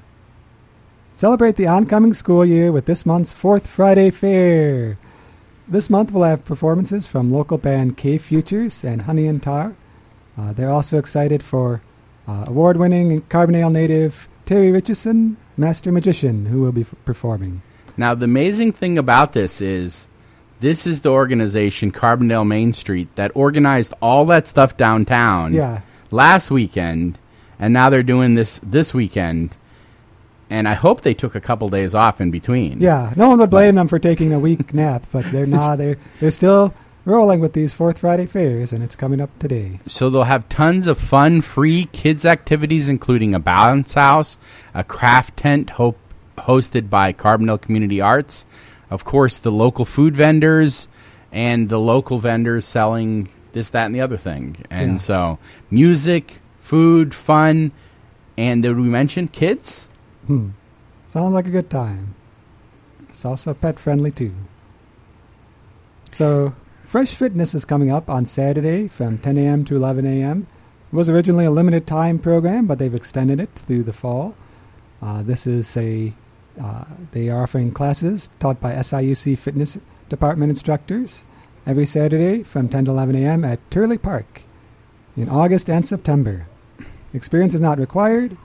Celebrate 1.13 1.55
the 1.55 1.67
oncoming 1.67 2.13
school 2.13 2.45
year 2.45 2.71
with 2.73 2.85
this 2.85 3.05
month's 3.05 3.31
Fourth 3.31 3.65
Friday 3.65 4.09
Fair. 4.09 4.97
This 5.67 5.89
month 5.89 6.11
we'll 6.11 6.23
have 6.23 6.43
performances 6.45 7.07
from 7.07 7.31
local 7.31 7.57
band 7.57 7.97
K 7.97 8.17
Futures 8.17 8.83
and 8.83 9.03
Honey 9.03 9.27
and 9.27 9.41
Tar. 9.41 9.75
Uh, 10.37 10.51
they're 10.53 10.69
also 10.69 10.97
excited 10.97 11.41
for 11.43 11.81
uh, 12.27 12.45
award 12.47 12.77
winning 12.77 13.21
Carbondale 13.23 13.71
native 13.71 14.27
Terry 14.45 14.71
Richardson, 14.71 15.37
Master 15.55 15.91
Magician, 15.91 16.47
who 16.47 16.61
will 16.61 16.71
be 16.71 16.81
f- 16.81 16.93
performing. 17.05 17.61
Now, 17.95 18.13
the 18.15 18.25
amazing 18.25 18.71
thing 18.73 18.97
about 18.97 19.33
this 19.33 19.61
is 19.61 20.07
this 20.59 20.85
is 20.87 21.01
the 21.01 21.11
organization, 21.11 21.91
Carbondale 21.91 22.45
Main 22.47 22.73
Street, 22.73 23.07
that 23.15 23.31
organized 23.35 23.93
all 24.01 24.25
that 24.25 24.47
stuff 24.47 24.75
downtown 24.75 25.53
Yeah. 25.53 25.81
last 26.11 26.49
weekend, 26.51 27.19
and 27.59 27.73
now 27.73 27.89
they're 27.89 28.03
doing 28.03 28.33
this 28.35 28.59
this 28.63 28.93
weekend. 28.93 29.55
And 30.49 30.67
I 30.67 30.73
hope 30.73 31.01
they 31.01 31.13
took 31.13 31.35
a 31.35 31.41
couple 31.41 31.67
days 31.69 31.95
off 31.95 32.21
in 32.21 32.29
between. 32.29 32.79
Yeah, 32.79 33.13
no 33.15 33.29
one 33.29 33.39
would 33.39 33.49
blame 33.49 33.75
them 33.75 33.87
for 33.87 33.97
taking 33.99 34.33
a 34.33 34.39
week 34.39 34.73
nap, 34.73 35.03
but 35.11 35.25
they're 35.31 35.45
not. 35.45 35.77
They're 35.77 35.97
they're 36.19 36.31
still 36.31 36.73
rolling 37.05 37.39
with 37.39 37.53
these 37.53 37.73
Fourth 37.73 37.97
Friday 37.99 38.25
fairs, 38.27 38.71
and 38.71 38.83
it's 38.83 38.95
coming 38.95 39.19
up 39.19 39.29
today. 39.39 39.79
So 39.87 40.09
they'll 40.09 40.23
have 40.23 40.47
tons 40.49 40.87
of 40.87 40.97
fun, 40.97 41.41
free 41.41 41.85
kids 41.91 42.25
activities, 42.25 42.87
including 42.87 43.33
a 43.33 43.39
bounce 43.39 43.95
house, 43.95 44.37
a 44.73 44.83
craft 44.83 45.35
tent 45.37 45.71
ho- 45.71 45.95
hosted 46.37 46.89
by 46.89 47.11
Carbondale 47.13 47.59
Community 47.61 47.99
Arts, 47.99 48.45
of 48.89 49.03
course, 49.05 49.37
the 49.39 49.51
local 49.51 49.85
food 49.85 50.15
vendors, 50.15 50.87
and 51.31 51.67
the 51.69 51.79
local 51.79 52.19
vendors 52.19 52.63
selling 52.65 53.27
this, 53.53 53.69
that, 53.69 53.85
and 53.85 53.95
the 53.95 54.01
other 54.01 54.17
thing. 54.17 54.57
And 54.69 54.93
Yeah. 54.93 54.97
so, 54.97 55.39
music, 55.71 56.39
food, 56.57 57.13
fun, 57.13 57.71
and 58.37 58.63
did 58.63 58.77
we 58.77 58.83
mention 58.83 59.27
kids? 59.27 59.87
Hmm. 60.27 60.49
Sounds 61.07 61.33
like 61.33 61.47
a 61.47 61.51
good 61.51 61.69
time. 61.69 62.15
It's 63.01 63.25
also 63.25 63.53
pet 63.53 63.79
friendly 63.79 64.11
too. 64.11 64.33
So, 66.11 66.55
Fresh 66.83 67.15
Fitness 67.15 67.55
is 67.55 67.65
coming 67.65 67.91
up 67.91 68.09
on 68.09 68.25
Saturday 68.25 68.87
from 68.87 69.17
10 69.17 69.37
a.m. 69.37 69.65
to 69.65 69.75
11 69.75 70.05
a.m. 70.05 70.47
It 70.91 70.95
was 70.95 71.09
originally 71.09 71.45
a 71.45 71.51
limited 71.51 71.87
time 71.87 72.19
program, 72.19 72.67
but 72.67 72.79
they've 72.79 72.93
extended 72.93 73.39
it 73.39 73.49
through 73.55 73.83
the 73.83 73.93
fall. 73.93 74.35
Uh, 75.01 75.23
this 75.23 75.47
is 75.47 75.75
a 75.75 76.13
uh, 76.61 76.85
they 77.11 77.29
are 77.29 77.43
offering 77.43 77.71
classes 77.71 78.29
taught 78.39 78.61
by 78.61 78.73
SIUC 78.73 79.37
fitness 79.37 79.79
department 80.07 80.51
instructors 80.51 81.25
every 81.65 81.85
Saturday 81.85 82.43
from 82.43 82.69
10 82.69 82.85
to 82.85 82.91
11 82.91 83.15
a.m. 83.15 83.43
at 83.43 83.59
Turley 83.71 83.97
Park 83.97 84.43
in 85.17 85.29
August 85.29 85.69
and 85.69 85.85
September. 85.85 86.47
Experience 87.13 87.53
is 87.53 87.61
not 87.61 87.79
required. 87.79 88.37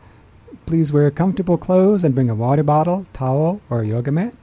Please 0.66 0.92
wear 0.92 1.10
comfortable 1.10 1.56
clothes 1.56 2.04
and 2.04 2.14
bring 2.14 2.30
a 2.30 2.34
water 2.34 2.62
bottle, 2.62 3.06
towel, 3.12 3.60
or 3.70 3.82
yoga 3.82 4.12
mat. 4.12 4.34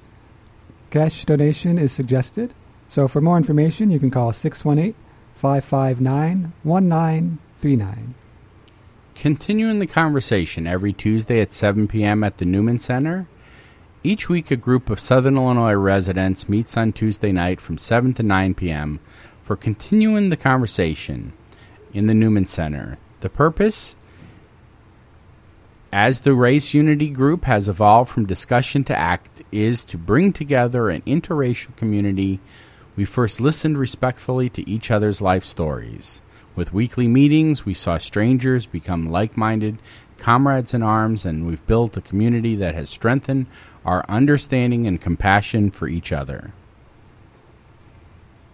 Cash 0.89 1.25
donation 1.25 1.77
is 1.77 1.91
suggested. 1.91 2.53
So 2.87 3.07
for 3.07 3.21
more 3.21 3.37
information, 3.37 3.91
you 3.91 3.99
can 3.99 4.11
call 4.11 4.31
618 4.31 4.95
559 5.35 6.53
1939. 6.63 8.15
Continuing 9.15 9.79
the 9.79 9.87
conversation 9.87 10.67
every 10.67 10.93
Tuesday 10.93 11.41
at 11.41 11.53
7 11.53 11.87
p.m. 11.87 12.23
at 12.23 12.37
the 12.37 12.45
Newman 12.45 12.79
Center. 12.79 13.27
Each 14.03 14.29
week, 14.29 14.51
a 14.51 14.55
group 14.55 14.89
of 14.89 14.99
Southern 14.99 15.37
Illinois 15.37 15.73
residents 15.73 16.47
meets 16.47 16.77
on 16.77 16.93
Tuesday 16.93 17.31
night 17.31 17.59
from 17.59 17.77
7 17.77 18.13
to 18.15 18.23
9 18.23 18.53
p.m. 18.53 18.99
for 19.41 19.55
continuing 19.55 20.29
the 20.29 20.37
conversation 20.37 21.33
in 21.93 22.07
the 22.07 22.13
Newman 22.13 22.45
Center. 22.45 22.97
The 23.21 23.29
purpose? 23.29 23.95
As 25.97 26.19
the 26.19 26.33
Race 26.33 26.73
Unity 26.73 27.07
Group 27.07 27.45
has 27.45 27.69
evolved 27.69 28.11
from 28.11 28.25
discussion 28.25 28.83
to 28.83 28.97
act, 28.97 29.43
is 29.49 29.81
to 29.85 29.97
bring 29.97 30.33
together 30.33 30.89
an 30.89 31.01
interracial 31.03 31.73
community. 31.77 32.41
We 32.97 33.05
first 33.05 33.39
listened 33.39 33.77
respectfully 33.77 34.49
to 34.49 34.69
each 34.69 34.91
other's 34.91 35.21
life 35.21 35.45
stories. 35.45 36.21
With 36.53 36.73
weekly 36.73 37.07
meetings, 37.07 37.65
we 37.65 37.73
saw 37.73 37.97
strangers 37.97 38.65
become 38.65 39.09
like 39.09 39.37
minded 39.37 39.77
comrades 40.17 40.73
in 40.73 40.83
arms, 40.83 41.25
and 41.25 41.47
we've 41.47 41.65
built 41.65 41.95
a 41.95 42.01
community 42.01 42.57
that 42.57 42.75
has 42.75 42.89
strengthened 42.89 43.45
our 43.85 44.03
understanding 44.09 44.87
and 44.87 44.99
compassion 44.99 45.71
for 45.71 45.87
each 45.87 46.11
other. 46.11 46.51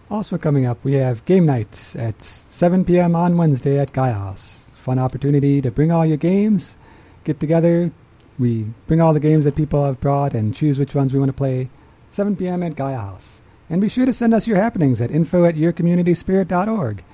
Also 0.08 0.38
coming 0.38 0.64
up, 0.64 0.78
we 0.84 0.92
have 0.92 1.24
game 1.24 1.46
nights 1.46 1.96
at 1.96 2.22
7 2.22 2.84
p.m. 2.84 3.16
on 3.16 3.36
Wednesday 3.36 3.80
at 3.80 3.92
Gaia 3.92 4.12
House. 4.12 4.66
Fun 4.74 5.00
opportunity 5.00 5.60
to 5.60 5.72
bring 5.72 5.90
all 5.90 6.06
your 6.06 6.16
games, 6.16 6.76
get 7.24 7.40
together. 7.40 7.90
We 8.38 8.66
bring 8.86 9.00
all 9.00 9.14
the 9.14 9.20
games 9.20 9.44
that 9.44 9.56
people 9.56 9.84
have 9.84 10.00
brought 10.00 10.34
and 10.34 10.54
choose 10.54 10.78
which 10.78 10.94
ones 10.94 11.12
we 11.12 11.18
want 11.18 11.30
to 11.30 11.36
play. 11.36 11.68
7 12.10 12.36
p.m. 12.36 12.62
at 12.62 12.76
Gaia 12.76 12.98
House. 12.98 13.42
And 13.70 13.80
be 13.80 13.88
sure 13.88 14.06
to 14.06 14.12
send 14.12 14.34
us 14.34 14.46
your 14.46 14.58
happenings 14.58 15.00
at 15.00 15.10
info 15.10 15.44
at 15.44 15.54
yourcommunityspirit.org. 15.54 17.04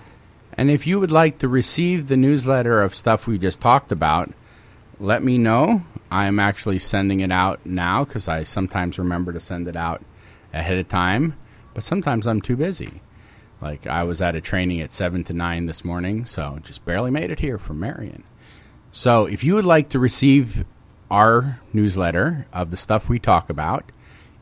And 0.54 0.70
if 0.70 0.86
you 0.86 0.98
would 0.98 1.12
like 1.12 1.38
to 1.38 1.48
receive 1.48 2.08
the 2.08 2.16
newsletter 2.16 2.82
of 2.82 2.94
stuff 2.94 3.26
we 3.26 3.38
just 3.38 3.60
talked 3.60 3.92
about, 3.92 4.32
let 4.98 5.22
me 5.22 5.38
know. 5.38 5.82
I'm 6.10 6.40
actually 6.40 6.80
sending 6.80 7.20
it 7.20 7.30
out 7.30 7.64
now 7.64 8.04
because 8.04 8.26
I 8.26 8.42
sometimes 8.42 8.98
remember 8.98 9.32
to 9.32 9.40
send 9.40 9.68
it 9.68 9.76
out 9.76 10.02
ahead 10.52 10.78
of 10.78 10.88
time, 10.88 11.34
but 11.74 11.84
sometimes 11.84 12.26
I'm 12.26 12.40
too 12.40 12.56
busy. 12.56 13.02
Like 13.60 13.86
I 13.86 14.02
was 14.04 14.20
at 14.20 14.34
a 14.34 14.40
training 14.40 14.80
at 14.80 14.92
7 14.92 15.24
to 15.24 15.32
9 15.32 15.66
this 15.66 15.84
morning, 15.84 16.24
so 16.24 16.58
just 16.62 16.84
barely 16.84 17.10
made 17.10 17.30
it 17.30 17.40
here 17.40 17.58
from 17.58 17.80
Marion. 17.80 18.24
So 18.92 19.26
if 19.26 19.44
you 19.44 19.54
would 19.54 19.64
like 19.64 19.88
to 19.90 19.98
receive 19.98 20.64
our 21.10 21.60
newsletter 21.72 22.46
of 22.52 22.70
the 22.70 22.76
stuff 22.76 23.08
we 23.08 23.18
talk 23.18 23.48
about, 23.50 23.90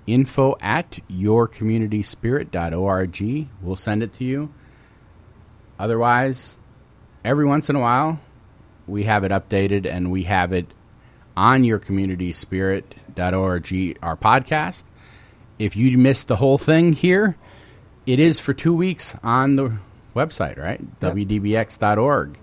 info 0.07 0.57
at 0.61 0.99
yourcommunityspirit.org. 1.11 3.49
We'll 3.63 3.77
send 3.77 4.03
it 4.03 4.13
to 4.15 4.25
you. 4.25 4.53
Otherwise, 5.79 6.57
every 7.25 7.45
once 7.45 7.69
in 7.69 7.77
a 7.77 7.81
while, 7.81 8.19
we 8.87 9.05
have 9.05 9.25
it 9.25 9.33
updated 9.33 9.87
and 9.87 10.11
we 10.11 10.23
have 10.25 10.53
it 10.53 10.67
on 11.37 11.63
yourcommunityspirit.org, 11.63 13.99
our 14.03 14.17
podcast. 14.17 14.85
If 15.59 15.77
you 15.77 15.99
missed 15.99 16.29
the 16.29 16.37
whole 16.37 16.59
thing 16.59 16.93
here, 16.93 17.37
it 18.07 18.21
is 18.21 18.39
for 18.39 18.55
two 18.55 18.75
weeks 18.75 19.17
on 19.23 19.57
the 19.57 19.73
website, 20.15 20.59
right? 20.59 20.81
Yep. 21.03 21.15
WDBX.org. 21.15 22.39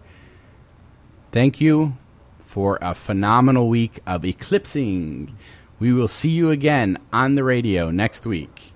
Thank 1.33 1.59
you 1.59 1.97
for 2.43 2.77
a 2.79 2.93
phenomenal 2.93 3.67
week 3.67 4.01
of 4.05 4.23
eclipsing. 4.23 5.35
We 5.79 5.91
will 5.91 6.07
see 6.07 6.29
you 6.29 6.51
again 6.51 6.99
on 7.11 7.33
the 7.33 7.43
radio 7.43 7.89
next 7.89 8.27
week. 8.27 8.72